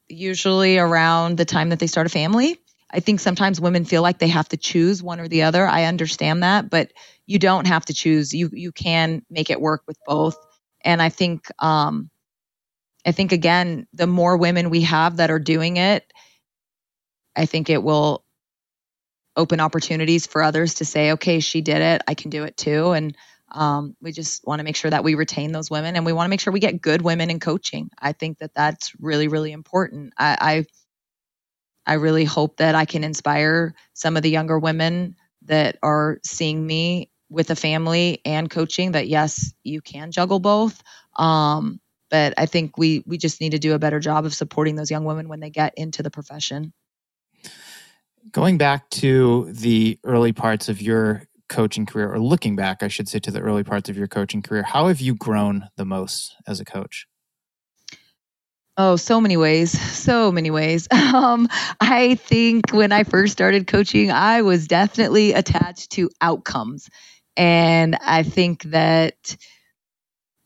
[0.08, 2.58] usually around the time that they start a family.
[2.90, 5.66] I think sometimes women feel like they have to choose one or the other.
[5.66, 6.92] I understand that, but
[7.26, 8.34] you don't have to choose.
[8.34, 10.36] You you can make it work with both.
[10.84, 12.10] And I think um
[13.06, 16.12] I think again, the more women we have that are doing it,
[17.36, 18.24] I think it will
[19.36, 22.92] open opportunities for others to say, okay, she did it, I can do it too.
[22.92, 23.16] And
[23.52, 26.26] um, we just want to make sure that we retain those women and we want
[26.26, 27.90] to make sure we get good women in coaching.
[27.98, 30.14] I think that that's really, really important.
[30.18, 30.64] I,
[31.86, 36.18] I, I really hope that I can inspire some of the younger women that are
[36.24, 40.82] seeing me with a family and coaching that yes, you can juggle both.
[41.16, 41.80] Um,
[42.10, 44.90] but I think we we just need to do a better job of supporting those
[44.90, 46.72] young women when they get into the profession.
[48.30, 53.08] Going back to the early parts of your coaching career, or looking back, I should
[53.08, 56.34] say, to the early parts of your coaching career, how have you grown the most
[56.46, 57.06] as a coach?
[58.78, 59.78] Oh, so many ways.
[59.78, 60.88] So many ways.
[61.12, 61.46] Um,
[61.78, 66.88] I think when I first started coaching, I was definitely attached to outcomes.
[67.36, 69.36] And I think that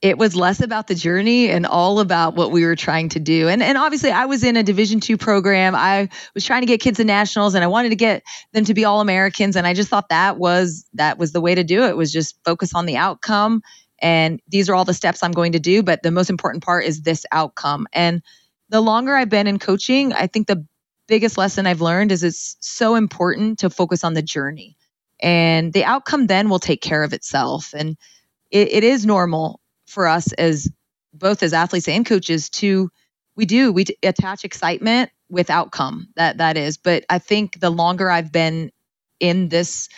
[0.07, 3.49] it was less about the journey and all about what we were trying to do.
[3.49, 5.75] And and obviously I was in a division 2 program.
[5.75, 8.73] I was trying to get kids to nationals and I wanted to get them to
[8.75, 11.83] be all Americans and I just thought that was that was the way to do
[11.83, 13.63] it was just focus on the outcome
[14.01, 16.85] and these are all the steps I'm going to do, but the most important part
[16.85, 17.87] is this outcome.
[17.93, 18.23] And
[18.69, 20.65] the longer I've been in coaching, I think the
[21.09, 24.77] biggest lesson I've learned is it's so important to focus on the journey.
[25.21, 27.73] And the outcome then will take care of itself.
[27.75, 27.97] And
[28.51, 30.71] it, it is normal for us as
[31.13, 32.91] both as athletes and coaches to
[33.37, 36.77] we do we attach excitement with outcome that that is.
[36.77, 38.71] But i think the longer i've been
[39.19, 39.89] in this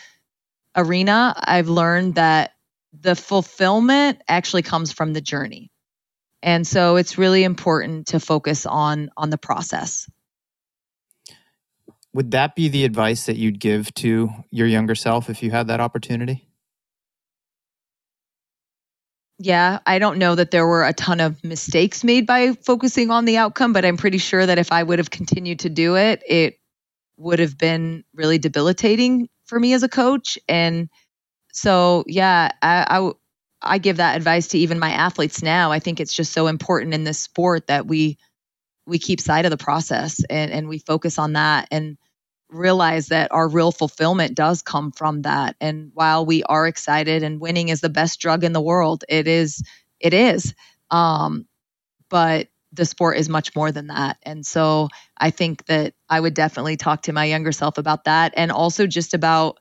[0.77, 2.53] arena i've learned that
[2.93, 5.71] the fulfillment actually comes from the journey.
[6.43, 10.09] And so it's really important to focus on on the process.
[12.15, 15.69] Would that be the advice that you'd give to your younger self if you had
[15.69, 16.48] that opportunity
[19.39, 23.25] yeah, I don't know that there were a ton of mistakes made by focusing on
[23.25, 26.23] the outcome, but I'm pretty sure that if I would have continued to do it,
[26.27, 26.59] it
[27.17, 30.39] would have been really debilitating for me as a coach.
[30.49, 30.89] And
[31.53, 33.13] so, yeah, I, I,
[33.63, 35.71] I give that advice to even my athletes now.
[35.71, 38.19] I think it's just so important in this sport that we
[38.87, 41.69] we keep sight of the process and, and we focus on that.
[41.71, 41.99] And
[42.51, 45.57] realize that our real fulfillment does come from that.
[45.61, 49.27] And while we are excited and winning is the best drug in the world, it
[49.29, 49.63] is,
[50.01, 50.55] it is.
[50.91, 51.47] Um,
[52.09, 54.19] but the sport is much more than that.
[54.23, 58.35] And so I think that I would definitely talk to my younger self about that
[58.37, 59.59] and also just about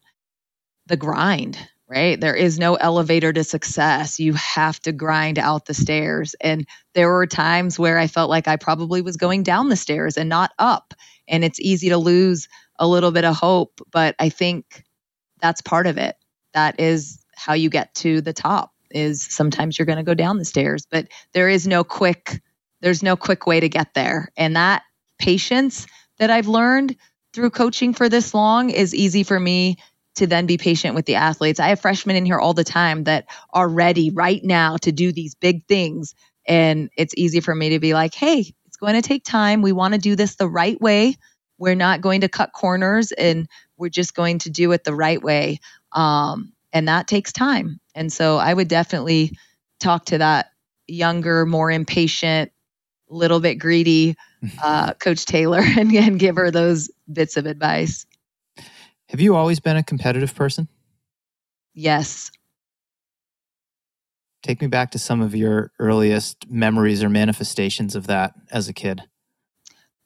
[0.88, 1.58] the grind,
[1.88, 2.20] right?
[2.20, 4.20] There is no elevator to success.
[4.20, 6.36] You have to grind out the stairs.
[6.42, 10.18] And there were times where I felt like I probably was going down the stairs
[10.18, 10.94] and not up.
[11.28, 12.48] And it's easy to lose
[12.80, 14.84] a little bit of hope, but I think
[15.42, 16.16] that's part of it.
[16.54, 20.38] That is how you get to the top is sometimes you're going to go down
[20.38, 22.42] the stairs, but there is no quick
[22.82, 24.30] there's no quick way to get there.
[24.38, 24.84] And that
[25.18, 25.88] patience
[26.20, 26.96] that I've learned
[27.34, 29.78] through coaching for this long is easy for me
[30.16, 31.60] to then be patient with the athletes.
[31.60, 35.12] I have freshmen in here all the time that are ready right now to do
[35.12, 36.16] these big things.
[36.48, 39.62] And it's easy for me to be like, hey, it's going to take time.
[39.62, 41.16] We want to do this the right way.
[41.58, 43.48] We're not going to cut corners and
[43.78, 45.60] we're just going to do it the right way.
[45.92, 47.80] Um, and that takes time.
[47.96, 49.38] And so I would definitely
[49.80, 50.52] talk to that
[50.88, 52.52] younger, more impatient,
[53.10, 54.16] little bit greedy
[54.64, 58.06] uh, Coach Taylor and, and give her those bits of advice.
[59.10, 60.68] Have you always been a competitive person?
[61.74, 62.32] Yes.
[64.44, 68.74] Take me back to some of your earliest memories or manifestations of that as a
[68.74, 69.04] kid.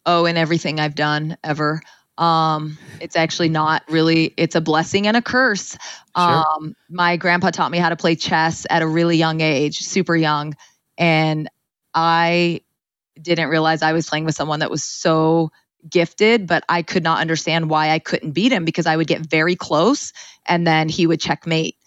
[0.05, 1.81] Oh, and everything I've done ever.
[2.17, 5.77] Um, it's actually not really, it's a blessing and a curse.
[6.17, 6.43] Sure.
[6.43, 10.15] Um, my grandpa taught me how to play chess at a really young age, super
[10.15, 10.55] young.
[10.97, 11.49] And
[11.93, 12.61] I
[13.19, 15.51] didn't realize I was playing with someone that was so
[15.89, 19.21] gifted, but I could not understand why I couldn't beat him because I would get
[19.21, 20.13] very close
[20.45, 21.75] and then he would checkmate.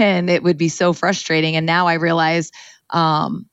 [0.00, 1.56] And it would be so frustrating.
[1.56, 2.52] And now I realize
[2.88, 3.50] um,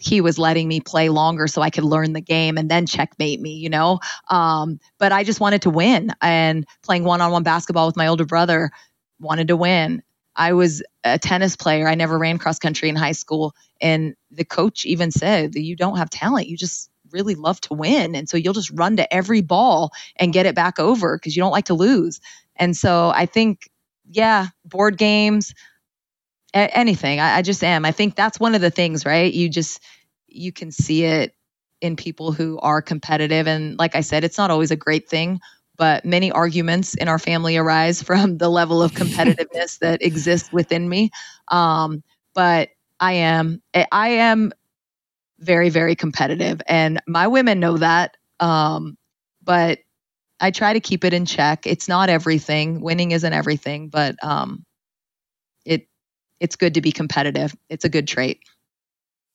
[0.00, 3.40] he was letting me play longer so I could learn the game and then checkmate
[3.40, 4.00] me, you know?
[4.28, 6.12] Um, but I just wanted to win.
[6.22, 8.70] And playing one on one basketball with my older brother,
[9.20, 10.02] wanted to win.
[10.36, 11.86] I was a tennis player.
[11.86, 13.54] I never ran cross country in high school.
[13.80, 16.48] And the coach even said that you don't have talent.
[16.48, 18.14] You just really love to win.
[18.14, 21.42] And so you'll just run to every ball and get it back over because you
[21.42, 22.20] don't like to lose.
[22.56, 23.68] And so I think,
[24.08, 25.54] yeah, board games,
[26.54, 27.20] a- anything.
[27.20, 27.84] I, I just am.
[27.84, 29.32] I think that's one of the things, right?
[29.32, 29.80] You just,
[30.28, 31.34] you can see it
[31.80, 33.46] in people who are competitive.
[33.46, 35.40] And like I said, it's not always a great thing,
[35.76, 40.88] but many arguments in our family arise from the level of competitiveness that exists within
[40.88, 41.10] me.
[41.48, 42.02] Um,
[42.34, 42.68] but
[43.00, 44.52] I am I am
[45.38, 48.16] very very competitive, and my women know that.
[48.40, 48.96] Um,
[49.42, 49.78] but
[50.40, 51.66] I try to keep it in check.
[51.66, 52.80] It's not everything.
[52.80, 54.64] Winning isn't everything, but um,
[56.40, 57.54] it's good to be competitive.
[57.68, 58.40] It's a good trait.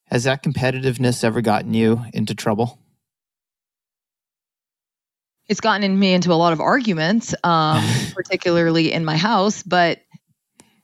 [0.08, 2.80] Has that competitiveness ever gotten you into trouble?
[5.47, 7.84] It's gotten me into a lot of arguments, um,
[8.14, 9.64] particularly in my house.
[9.64, 10.01] But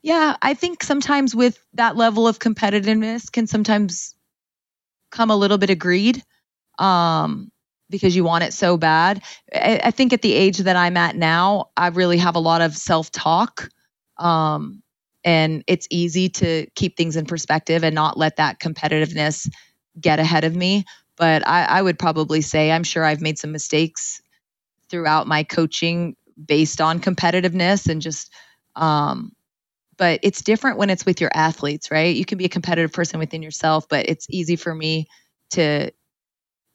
[0.04, 4.16] yeah, I think sometimes with that level of competitiveness can sometimes
[5.12, 6.24] come a little bit of greed
[6.80, 7.52] um,
[7.90, 9.22] because you want it so bad.
[9.54, 12.62] I, I, think at the age that I'm at now, I really have a lot
[12.62, 13.70] of self talk.
[14.18, 14.82] Um,
[15.24, 19.50] and it's easy to keep things in perspective and not let that competitiveness
[20.00, 20.86] get ahead of me.
[21.18, 24.22] But I, I would probably say I'm sure I've made some mistakes
[24.90, 28.34] throughout my coaching based on competitiveness and just
[28.76, 29.34] um,
[29.98, 32.16] but it's different when it's with your athletes, right?
[32.16, 35.08] You can be a competitive person within yourself, but it's easy for me
[35.52, 35.92] to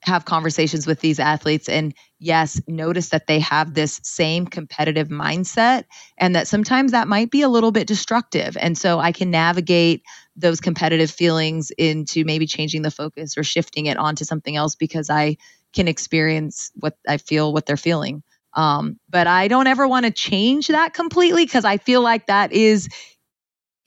[0.07, 5.85] have conversations with these athletes and yes, notice that they have this same competitive mindset
[6.17, 8.57] and that sometimes that might be a little bit destructive.
[8.59, 10.03] And so I can navigate
[10.37, 15.11] those competitive feelings into maybe changing the focus or shifting it onto something else because
[15.11, 15.37] I
[15.73, 18.23] can experience what I feel, what they're feeling.
[18.55, 22.53] Um, but I don't ever want to change that completely because I feel like that
[22.53, 22.89] is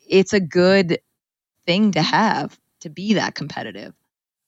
[0.07, 0.99] it's a good
[1.65, 3.93] thing to have to be that competitive.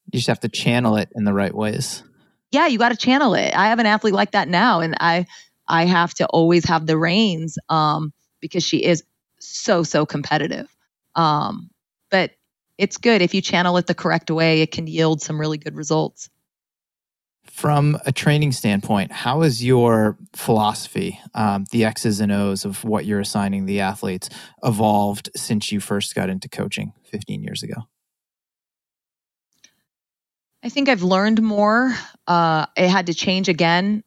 [0.05, 2.03] You just have to channel it in the right ways.
[2.51, 3.55] Yeah, you got to channel it.
[3.55, 5.25] I have an athlete like that now, and I
[5.67, 9.03] I have to always have the reins um, because she is
[9.39, 10.67] so so competitive.
[11.15, 11.69] Um,
[12.09, 12.31] but
[12.77, 14.61] it's good if you channel it the correct way.
[14.61, 16.29] It can yield some really good results.
[17.45, 23.05] From a training standpoint, how is your philosophy, um, the X's and O's of what
[23.05, 24.29] you're assigning the athletes,
[24.63, 27.87] evolved since you first got into coaching 15 years ago?
[30.63, 31.93] I think I've learned more.
[32.27, 34.03] Uh, it had to change again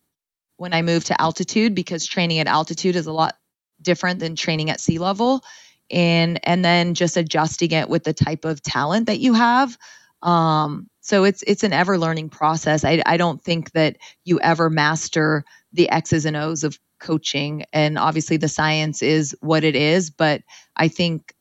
[0.57, 3.37] when I moved to altitude because training at altitude is a lot
[3.83, 5.43] different than training at sea level,
[5.91, 9.77] and and then just adjusting it with the type of talent that you have.
[10.23, 12.85] Um, so it's it's an ever learning process.
[12.85, 17.99] I, I don't think that you ever master the X's and O's of coaching, and
[17.99, 20.11] obviously the science is what it is.
[20.11, 20.43] But
[20.77, 21.35] I think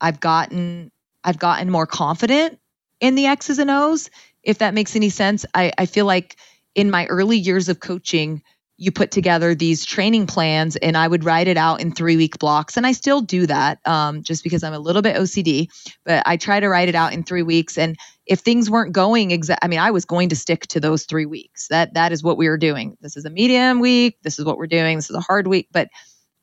[0.00, 0.90] I've gotten
[1.22, 2.58] I've gotten more confident
[3.00, 4.10] in the X's and O's,
[4.42, 5.44] if that makes any sense.
[5.54, 6.36] I, I feel like
[6.74, 8.42] in my early years of coaching,
[8.78, 12.38] you put together these training plans and I would write it out in three week
[12.38, 12.76] blocks.
[12.76, 15.68] And I still do that um, just because I'm a little bit OCD,
[16.04, 17.78] but I try to write it out in three weeks.
[17.78, 21.04] And if things weren't going exact, I mean, I was going to stick to those
[21.04, 21.68] three weeks.
[21.68, 22.98] That that is what we were doing.
[23.00, 24.18] This is a medium week.
[24.22, 24.96] This is what we're doing.
[24.96, 25.68] This is a hard week.
[25.72, 25.88] But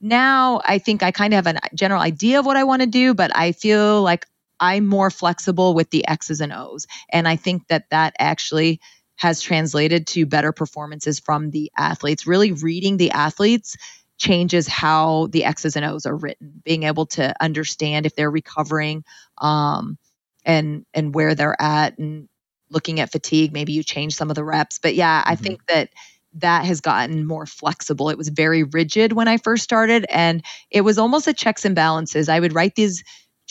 [0.01, 2.87] now I think I kind of have a general idea of what I want to
[2.87, 4.25] do, but I feel like
[4.63, 6.87] I'm more flexible with the X's and O's.
[7.11, 8.79] And I think that that actually
[9.17, 12.25] has translated to better performances from the athletes.
[12.25, 13.75] Really reading the athletes
[14.17, 19.03] changes how the X's and O's are written, being able to understand if they're recovering
[19.37, 19.97] um,
[20.45, 22.29] and and where they're at and
[22.69, 24.79] looking at fatigue, maybe you change some of the reps.
[24.79, 25.31] But yeah, mm-hmm.
[25.31, 25.89] I think that
[26.35, 28.09] that has gotten more flexible.
[28.09, 30.41] It was very rigid when I first started and
[30.71, 32.29] it was almost a checks and balances.
[32.29, 33.03] I would write these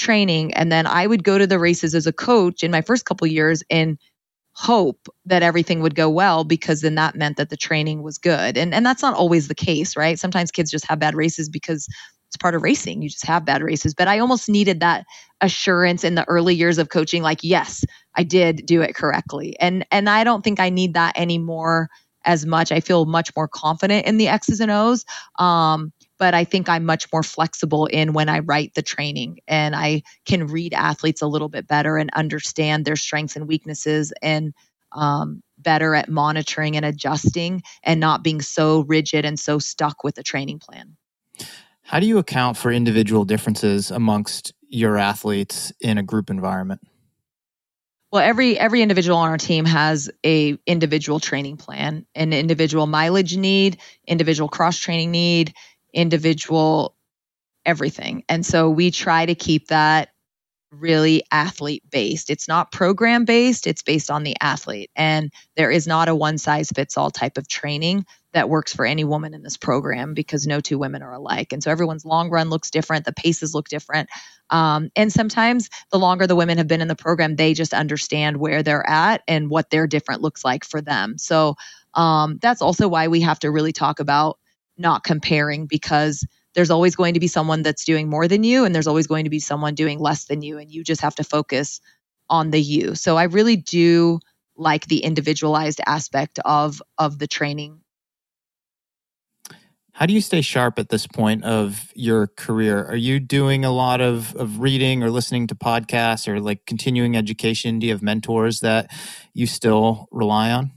[0.03, 3.05] training and then I would go to the races as a coach in my first
[3.05, 3.99] couple years and
[4.55, 8.59] hope that everything would go well because then that meant that the training was good.
[8.59, 10.19] And and that's not always the case, right?
[10.19, 11.89] Sometimes kids just have bad races because
[12.29, 13.03] it's part of racing.
[13.03, 13.95] You just have bad races.
[13.95, 15.05] But I almost needed that
[15.41, 17.85] assurance in the early years of coaching like, yes,
[18.15, 19.57] I did do it correctly.
[19.61, 21.89] And and I don't think I need that anymore
[22.25, 22.73] as much.
[22.73, 25.05] I feel much more confident in the X's and O's.
[25.39, 25.93] Um,
[26.23, 30.05] but I think I'm much more flexible in when I write the training and I
[30.25, 34.55] can read athletes a little bit better and understand their strengths and weaknesses and
[34.93, 40.17] um, better at monitoring and adjusting and not being so rigid and so stuck with
[40.17, 40.97] a training plan.
[41.83, 46.83] How do you account for individual differences amongst your athletes in a group environment?
[48.13, 53.37] Well, every every individual on our team has a individual training plan, an individual mileage
[53.39, 55.55] need, individual cross training need,
[55.93, 56.97] individual
[57.65, 58.25] everything.
[58.29, 60.11] And so we try to keep that
[60.73, 62.31] really athlete based.
[62.31, 64.91] It's not program based, it's based on the athlete.
[64.97, 68.87] And there is not a one size fits all type of training that works for
[68.87, 71.53] any woman in this program because no two women are alike.
[71.53, 74.09] And so everyone's long run looks different, the paces look different.
[74.49, 78.39] Um, and sometimes the longer the women have been in the program, they just understand
[78.39, 81.19] where they're at and what their different looks like for them.
[81.19, 81.57] So
[81.95, 84.39] um, that's also why we have to really talk about
[84.83, 88.75] not comparing because there's always going to be someone that's doing more than you and
[88.75, 91.25] there's always going to be someone doing less than you and you just have to
[91.25, 91.81] focus
[92.29, 92.95] on the you.
[92.95, 94.21] So I really do
[94.57, 97.81] like the individualized aspect of of the training.
[99.95, 102.85] How do you stay sharp at this point of your career?
[102.87, 107.15] Are you doing a lot of, of reading or listening to podcasts or like continuing
[107.15, 107.79] education?
[107.79, 108.91] Do you have mentors that
[109.35, 110.73] you still rely on?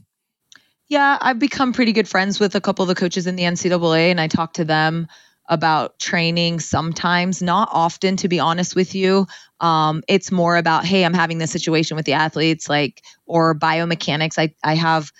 [0.88, 4.10] Yeah, I've become pretty good friends with a couple of the coaches in the NCAA,
[4.10, 5.08] and I talk to them
[5.48, 9.26] about training sometimes, not often, to be honest with you.
[9.60, 14.38] Um, it's more about, hey, I'm having this situation with the athletes, like, or biomechanics.
[14.38, 15.12] I, I have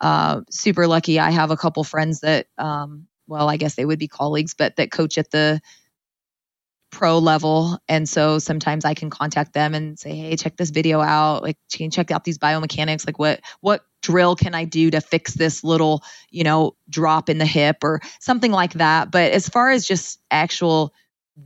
[0.00, 1.20] uh, super lucky.
[1.20, 4.76] I have a couple friends that, um, well, I guess they would be colleagues, but
[4.76, 5.60] that coach at the
[6.94, 7.78] pro level.
[7.88, 11.42] And so sometimes I can contact them and say, hey, check this video out.
[11.42, 13.06] Like, can check out these biomechanics?
[13.06, 17.38] Like, what, what, drill can I do to fix this little, you know, drop in
[17.38, 19.10] the hip or something like that.
[19.10, 20.92] But as far as just actual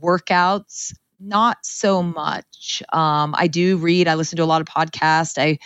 [0.01, 2.83] workouts, not so much.
[2.93, 5.41] Um, I do read, I listen to a lot of podcasts.
[5.41, 5.57] I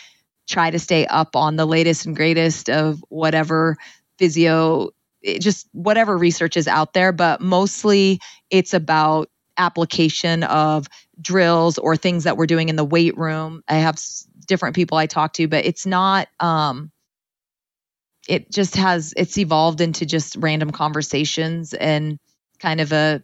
[0.48, 3.76] try to stay up on the latest and greatest of whatever
[4.18, 4.92] physio,
[5.40, 7.12] just whatever research is out there.
[7.12, 8.20] But mostly
[8.50, 10.88] it's about application of
[11.22, 13.64] drills or things that we're doing in the weight room.
[13.68, 14.00] I have
[14.48, 16.92] different people I talk to, but it's not um
[18.28, 22.18] it just has it's evolved into just random conversations and
[22.60, 23.24] kind of a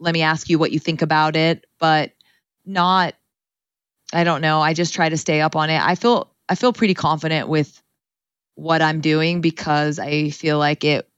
[0.00, 2.12] let me ask you what you think about it, but
[2.64, 3.14] not
[4.12, 4.60] I don't know.
[4.60, 5.80] I just try to stay up on it.
[5.80, 7.82] I feel I feel pretty confident with
[8.54, 11.08] what I'm doing because I feel like it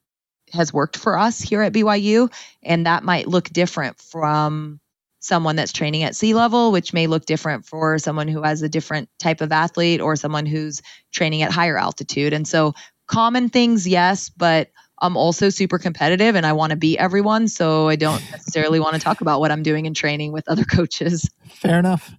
[0.53, 2.33] has worked for us here at BYU
[2.63, 4.81] and that might look different from
[5.21, 8.69] someone that's training at sea level, which may look different for someone who has a
[8.69, 10.81] different type of athlete or someone who's
[11.13, 12.33] training at higher altitude.
[12.33, 12.75] And so,
[13.07, 14.71] common things, yes, but
[15.01, 17.49] I'm also super competitive and I want to beat everyone.
[17.49, 20.65] So I don't necessarily want to talk about what I'm doing in training with other
[20.77, 21.29] coaches.
[21.49, 22.13] Fair enough.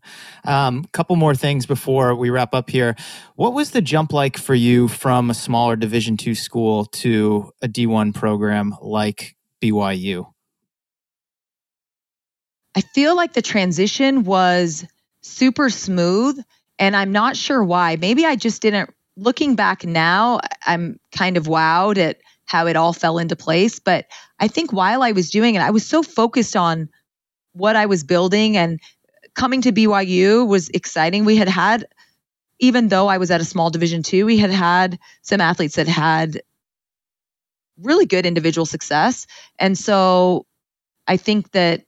[0.46, 2.96] A um, couple more things before we wrap up here.
[3.36, 7.68] What was the jump like for you from a smaller Division two school to a
[7.68, 10.32] D1 program like BYU?
[12.76, 14.86] I feel like the transition was
[15.22, 16.40] super smooth
[16.80, 17.98] and I'm not sure why.
[17.98, 22.18] Maybe I just didn't looking back now, I'm kind of wowed at
[22.52, 24.08] how it all fell into place, but
[24.38, 26.90] I think while I was doing it, I was so focused on
[27.54, 28.78] what I was building and
[29.36, 31.24] coming to BYU was exciting.
[31.24, 31.86] We had had
[32.60, 35.88] even though I was at a small division two, we had had some athletes that
[35.88, 36.42] had
[37.80, 39.28] really good individual success.
[39.58, 40.46] And so
[41.08, 41.86] I think that,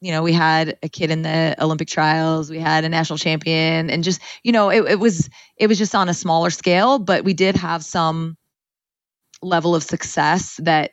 [0.00, 3.90] you know, we had a kid in the Olympic trials, we had a national champion,
[3.90, 7.24] and just, you know, it, it was it was just on a smaller scale, but
[7.24, 8.36] we did have some
[9.42, 10.92] level of success that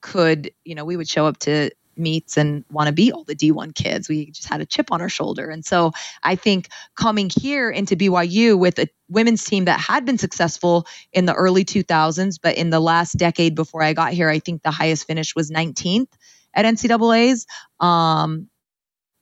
[0.00, 3.34] could, you know, we would show up to meets and want to be all the
[3.34, 4.08] D1 kids.
[4.08, 5.50] We just had a chip on our shoulder.
[5.50, 5.92] And so
[6.22, 11.26] I think coming here into BYU with a women's team that had been successful in
[11.26, 14.70] the early 2000s, but in the last decade before I got here, I think the
[14.70, 16.08] highest finish was 19th
[16.54, 17.46] at NCAA's.
[17.80, 18.48] Um,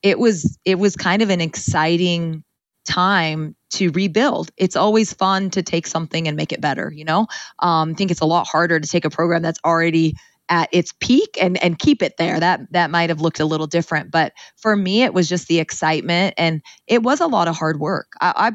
[0.03, 2.45] it was it was kind of an exciting
[2.87, 4.51] time to rebuild.
[4.57, 7.27] It's always fun to take something and make it better, you know?
[7.59, 10.15] Um, I think it's a lot harder to take a program that's already
[10.49, 12.39] at its peak and and keep it there.
[12.39, 15.59] That that might have looked a little different, but for me, it was just the
[15.59, 18.13] excitement, and it was a lot of hard work.
[18.21, 18.53] I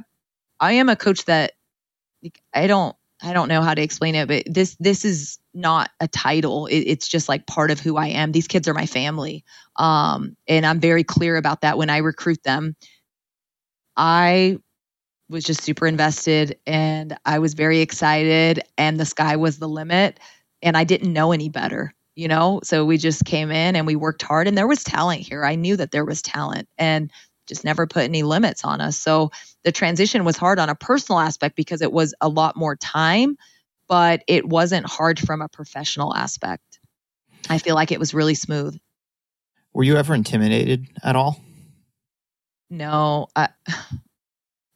[0.61, 1.51] I, I am a coach that
[2.53, 6.07] I don't I don't know how to explain it, but this this is not a
[6.07, 6.67] title.
[6.67, 8.31] It, it's just like part of who I am.
[8.31, 9.43] These kids are my family,
[9.75, 12.75] um, and I'm very clear about that when I recruit them.
[14.01, 14.57] I
[15.29, 20.19] was just super invested, and I was very excited, and the sky was the limit
[20.61, 22.61] and I didn't know any better, you know?
[22.63, 25.43] So we just came in and we worked hard and there was talent here.
[25.43, 27.11] I knew that there was talent and
[27.47, 28.97] just never put any limits on us.
[28.97, 29.31] So
[29.63, 33.37] the transition was hard on a personal aspect because it was a lot more time,
[33.87, 36.79] but it wasn't hard from a professional aspect.
[37.49, 38.77] I feel like it was really smooth.
[39.73, 41.41] Were you ever intimidated at all?
[42.71, 43.27] No.
[43.35, 43.49] I,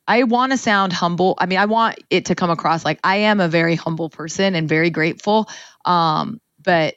[0.07, 1.35] I want to sound humble.
[1.39, 4.53] I mean, I want it to come across like I am a very humble person
[4.55, 5.49] and very grateful.
[5.83, 6.95] Um, but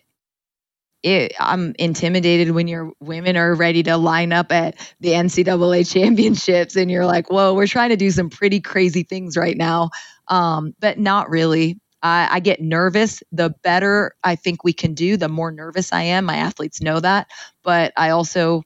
[1.02, 6.76] it, I'm intimidated when your women are ready to line up at the NCAA championships
[6.76, 9.90] and you're like, whoa, we're trying to do some pretty crazy things right now.
[10.28, 11.80] Um, but not really.
[12.02, 13.22] I, I get nervous.
[13.32, 16.26] The better I think we can do, the more nervous I am.
[16.26, 17.28] My athletes know that.
[17.62, 18.62] But I also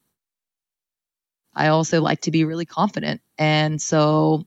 [1.54, 3.20] I also like to be really confident.
[3.38, 4.44] And so,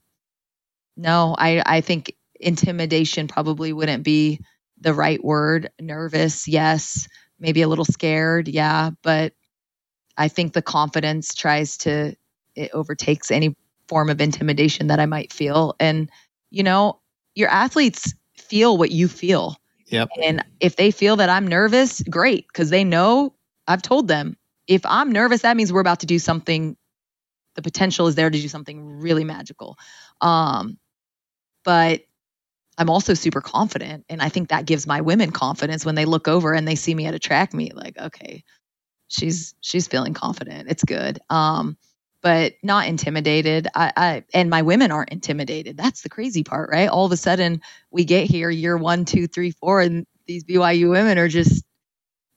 [0.96, 4.40] no, I, I think intimidation probably wouldn't be
[4.80, 5.70] the right word.
[5.80, 7.08] Nervous, yes.
[7.38, 8.90] Maybe a little scared, yeah.
[9.02, 9.34] But
[10.16, 12.16] I think the confidence tries to,
[12.54, 13.54] it overtakes any
[13.88, 15.76] form of intimidation that I might feel.
[15.78, 16.10] And,
[16.50, 17.00] you know,
[17.34, 19.56] your athletes feel what you feel.
[19.86, 20.08] Yep.
[20.24, 23.34] And if they feel that I'm nervous, great, because they know
[23.68, 26.76] I've told them if I'm nervous, that means we're about to do something
[27.56, 29.76] the potential is there to do something really magical.
[30.20, 30.78] Um,
[31.64, 32.02] but
[32.78, 34.04] I'm also super confident.
[34.08, 36.94] And I think that gives my women confidence when they look over and they see
[36.94, 38.44] me at a track meet, like, okay,
[39.08, 40.68] she's she's feeling confident.
[40.70, 41.18] It's good.
[41.30, 41.76] Um,
[42.22, 43.68] but not intimidated.
[43.74, 45.76] I, I and my women aren't intimidated.
[45.76, 46.88] That's the crazy part, right?
[46.88, 50.90] All of a sudden we get here year one, two, three, four, and these BYU
[50.90, 51.64] women are just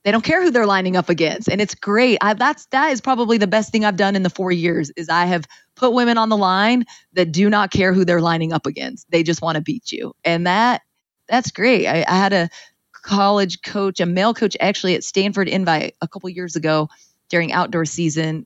[0.04, 2.18] they don't care who they're lining up against, and it's great.
[2.22, 4.92] I, that's that is probably the best thing I've done in the four years.
[4.96, 5.46] Is I have
[5.76, 9.10] put women on the line that do not care who they're lining up against.
[9.12, 10.82] They just want to beat you, and that
[11.28, 11.86] that's great.
[11.86, 12.50] I, I had a
[12.94, 16.90] college coach, a male coach, actually at Stanford Invite a couple years ago
[17.30, 18.46] during outdoor season,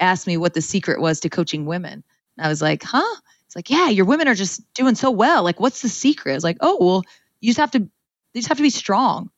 [0.00, 2.04] asked me what the secret was to coaching women.
[2.36, 3.16] And I was like, huh?
[3.46, 5.42] It's like, yeah, your women are just doing so well.
[5.42, 6.32] Like, what's the secret?
[6.32, 7.02] I was like, oh, well,
[7.40, 7.90] you just have to, you
[8.34, 9.30] just have to be strong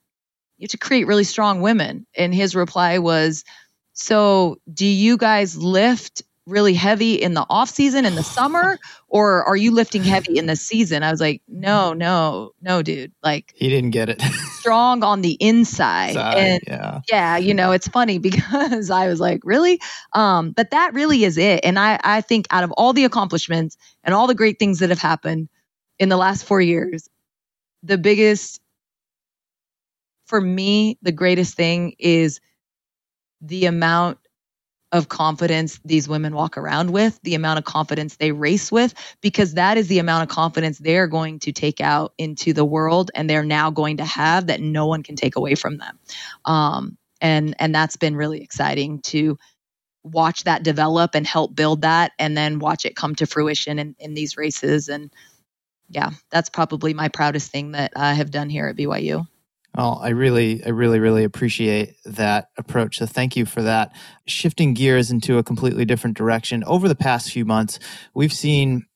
[0.59, 2.07] you have to create really strong women.
[2.17, 3.45] And his reply was,
[3.93, 8.79] So do you guys lift really heavy in the off season in the summer
[9.09, 11.03] or are you lifting heavy in the season?
[11.03, 13.13] I was like no no no dude.
[13.23, 14.21] Like he didn't get it.
[14.23, 16.15] strong on the inside.
[16.15, 17.01] Side, and yeah.
[17.09, 19.81] yeah you know it's funny because i was like really?
[20.13, 21.61] Um but that really is it.
[21.65, 24.91] And i i think out of all the accomplishments and all the great things that
[24.91, 25.49] have happened
[25.99, 27.09] in the last four years
[27.85, 28.61] the biggest
[30.27, 32.41] for me, the greatest thing is
[33.41, 34.19] the amount
[34.93, 39.55] of confidence these women walk around with, the amount of confidence they race with, because
[39.55, 43.29] that is the amount of confidence they're going to take out into the world and
[43.29, 45.99] they're now going to have that no one can take away from them.
[46.45, 49.37] Um, and and that's been really exciting to
[50.05, 53.97] watch that develop and help build that and then watch it come to fruition in,
[53.99, 54.89] in these races.
[54.89, 55.13] And
[55.89, 59.27] yeah, that's probably my proudest thing that I have done here at BYU.
[59.77, 62.99] Well, I really, I really, really appreciate that approach.
[62.99, 63.93] So thank you for that.
[64.27, 66.63] Shifting gears into a completely different direction.
[66.65, 67.81] Over the past few months,
[68.15, 68.87] we've seen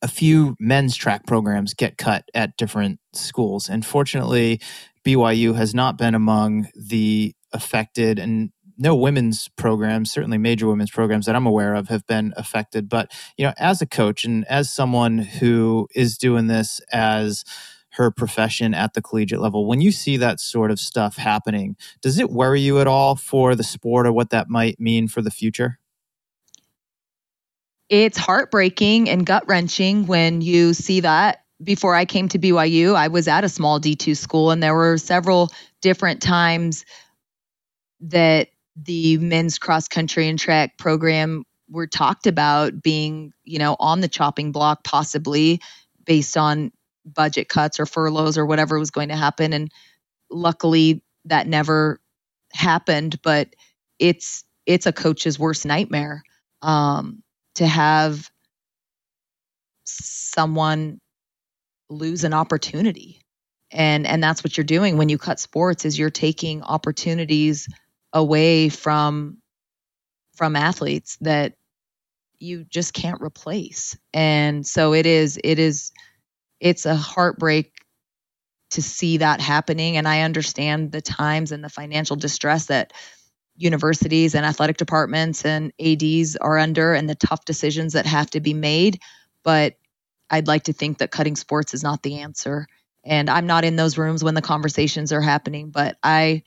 [0.00, 3.68] a few men's track programs get cut at different schools.
[3.68, 4.60] And fortunately,
[5.04, 11.26] BYU has not been among the affected and no women's programs, certainly major women's programs
[11.26, 12.88] that I'm aware of, have been affected.
[12.88, 17.44] But you know, as a coach and as someone who is doing this as
[17.92, 22.18] her profession at the collegiate level, when you see that sort of stuff happening, does
[22.18, 25.30] it worry you at all for the sport or what that might mean for the
[25.30, 25.78] future?
[27.88, 31.40] It's heartbreaking and gut wrenching when you see that.
[31.62, 34.96] Before I came to BYU, I was at a small D2 school, and there were
[34.96, 36.84] several different times
[38.00, 44.00] that the men's cross country and track program were talked about being, you know, on
[44.00, 45.60] the chopping block, possibly
[46.04, 46.72] based on
[47.04, 49.52] budget cuts or furloughs or whatever was going to happen.
[49.52, 49.70] And
[50.30, 52.00] luckily, that never
[52.52, 53.20] happened.
[53.22, 53.54] But
[53.98, 56.22] it's it's a coach's worst nightmare
[56.62, 57.22] um,
[57.56, 58.30] to have
[59.84, 61.00] someone
[61.90, 63.20] lose an opportunity
[63.70, 67.68] and and that's what you're doing when you cut sports is you're taking opportunities
[68.12, 69.38] away from
[70.34, 71.54] from athletes that
[72.38, 75.92] you just can't replace and so it is it is
[76.62, 77.72] it's a heartbreak
[78.72, 79.98] to see that happening.
[79.98, 82.92] And i understand the times and the financial distress that
[83.56, 88.40] universities and athletic departments and ads are under and the tough decisions that have to
[88.40, 89.00] be made.
[89.44, 89.74] But
[90.30, 92.66] i'd like to think that cutting sports is not the answer.
[93.04, 96.42] And i'm not in those rooms when the conversations are happening but i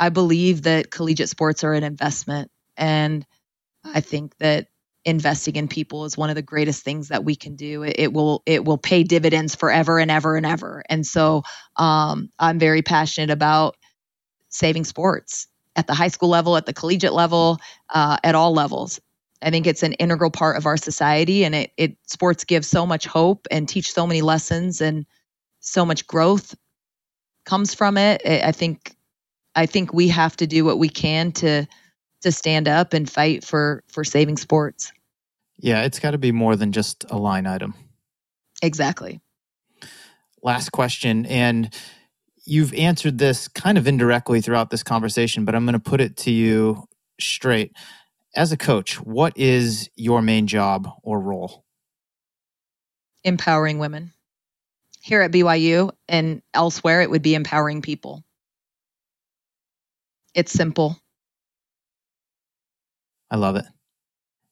[0.00, 2.50] I believe that collegiate sports are an investment.
[2.76, 3.26] And
[3.84, 4.68] I think that
[5.04, 7.82] investing in people is one of the greatest things that we can do.
[7.82, 10.82] It, it will it will pay dividends forever and ever and ever.
[10.88, 11.42] And so
[11.76, 13.76] um, I'm very passionate about
[14.48, 17.58] saving sports at the high school level, at the collegiate level,
[17.90, 19.00] uh, at all levels.
[19.42, 22.86] I think it's an integral part of our society, and it, it sports give so
[22.86, 25.04] much hope and teach so many lessons, and
[25.60, 26.54] so much growth
[27.44, 28.22] comes from it.
[28.24, 28.94] I think
[29.54, 31.66] I think we have to do what we can to
[32.22, 34.92] to stand up and fight for for saving sports.
[35.58, 37.74] Yeah, it's got to be more than just a line item.
[38.62, 39.20] Exactly.
[40.42, 41.72] Last question and
[42.44, 46.16] you've answered this kind of indirectly throughout this conversation, but I'm going to put it
[46.18, 46.88] to you
[47.20, 47.72] straight.
[48.34, 51.64] As a coach, what is your main job or role?
[53.24, 54.12] Empowering women.
[55.00, 58.24] Here at BYU and elsewhere, it would be empowering people.
[60.34, 60.98] It's simple.
[63.32, 63.64] I love it.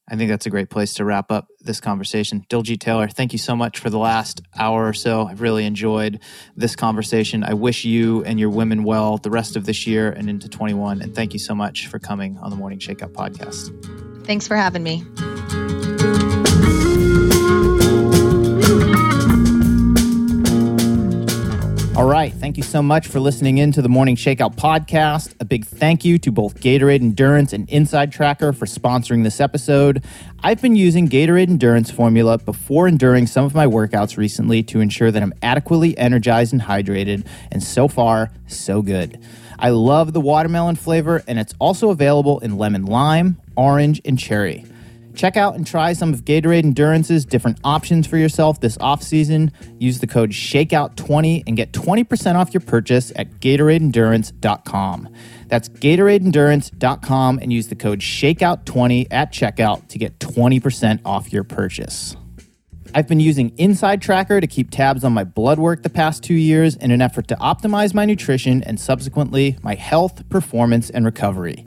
[0.08, 2.44] I think that's a great place to wrap up this conversation.
[2.48, 5.26] Diljeet Taylor, thank you so much for the last hour or so.
[5.26, 6.18] I've really enjoyed
[6.56, 7.44] this conversation.
[7.44, 11.02] I wish you and your women well the rest of this year and into 21.
[11.02, 14.26] And thank you so much for coming on the Morning Shakeout podcast.
[14.26, 15.04] Thanks for having me.
[21.96, 22.32] All right.
[22.32, 25.34] Thank you so much for listening in to the Morning Shakeout podcast.
[25.40, 30.02] A big thank you to both Gatorade Endurance and Inside Tracker for sponsoring this episode.
[30.42, 34.80] I've been using Gatorade Endurance formula before and during some of my workouts recently to
[34.80, 39.20] ensure that I'm adequately energized and hydrated, and so far, so good.
[39.58, 44.64] I love the watermelon flavor, and it's also available in lemon lime, orange, and cherry.
[45.14, 49.52] Check out and try some of Gatorade Endurance's different options for yourself this off-season.
[49.78, 55.08] Use the code SHAKEOUT20 and get 20% off your purchase at GatoradeEndurance.com.
[55.48, 62.16] That's GatoradeEndurance.com and use the code SHAKEOUT20 at checkout to get 20% off your purchase.
[62.92, 66.34] I've been using Inside Tracker to keep tabs on my blood work the past two
[66.34, 71.64] years in an effort to optimize my nutrition and subsequently my health, performance, and recovery.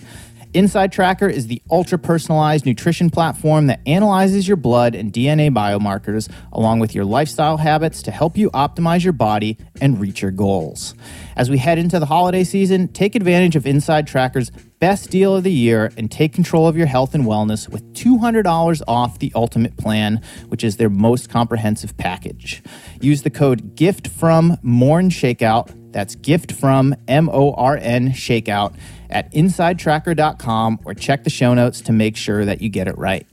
[0.53, 6.31] Inside Tracker is the ultra personalized nutrition platform that analyzes your blood and DNA biomarkers
[6.51, 10.93] along with your lifestyle habits to help you optimize your body and reach your goals.
[11.35, 15.43] As we head into the holiday season, take advantage of Inside Tracker's best deal of
[15.43, 19.75] the year and take control of your health and wellness with $200 off the Ultimate
[19.77, 22.61] Plan, which is their most comprehensive package.
[23.01, 25.79] Use the code GIFT from Morn Shakeout.
[25.93, 28.75] That's gift from M O R N Shakeout
[29.13, 33.25] at insidetracker.com or check the show notes to make sure that you get it right.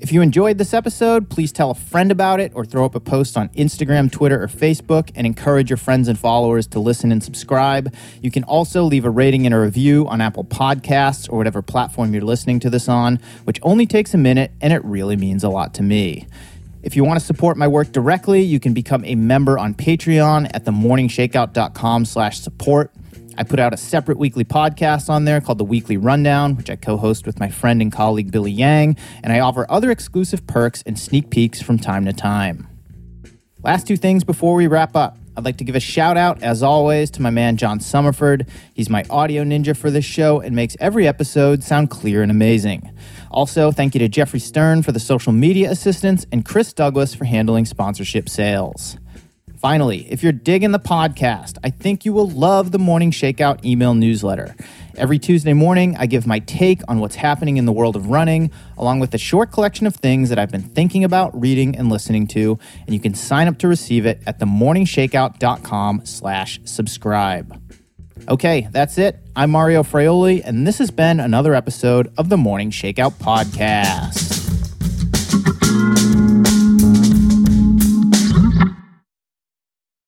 [0.00, 3.00] If you enjoyed this episode, please tell a friend about it or throw up a
[3.00, 7.22] post on Instagram, Twitter, or Facebook and encourage your friends and followers to listen and
[7.22, 7.92] subscribe.
[8.22, 12.14] You can also leave a rating and a review on Apple Podcasts or whatever platform
[12.14, 15.48] you're listening to this on, which only takes a minute and it really means a
[15.48, 16.28] lot to me.
[16.84, 20.48] If you want to support my work directly, you can become a member on Patreon
[20.54, 22.92] at themorningshakeout.com slash support.
[23.38, 26.74] I put out a separate weekly podcast on there called The Weekly Rundown, which I
[26.74, 30.82] co host with my friend and colleague Billy Yang, and I offer other exclusive perks
[30.84, 32.66] and sneak peeks from time to time.
[33.62, 35.16] Last two things before we wrap up.
[35.36, 38.48] I'd like to give a shout out, as always, to my man John Summerford.
[38.74, 42.92] He's my audio ninja for this show and makes every episode sound clear and amazing.
[43.30, 47.24] Also, thank you to Jeffrey Stern for the social media assistance and Chris Douglas for
[47.24, 48.96] handling sponsorship sales.
[49.60, 53.92] Finally, if you're digging the podcast, I think you will love the Morning Shakeout email
[53.92, 54.54] newsletter.
[54.96, 58.52] Every Tuesday morning, I give my take on what's happening in the world of running,
[58.76, 62.28] along with a short collection of things that I've been thinking about, reading, and listening
[62.28, 62.56] to.
[62.86, 67.60] And you can sign up to receive it at themorningshakeout.com slash subscribe.
[68.28, 69.18] Okay, that's it.
[69.34, 74.37] I'm Mario Fraioli, and this has been another episode of the Morning Shakeout Podcast.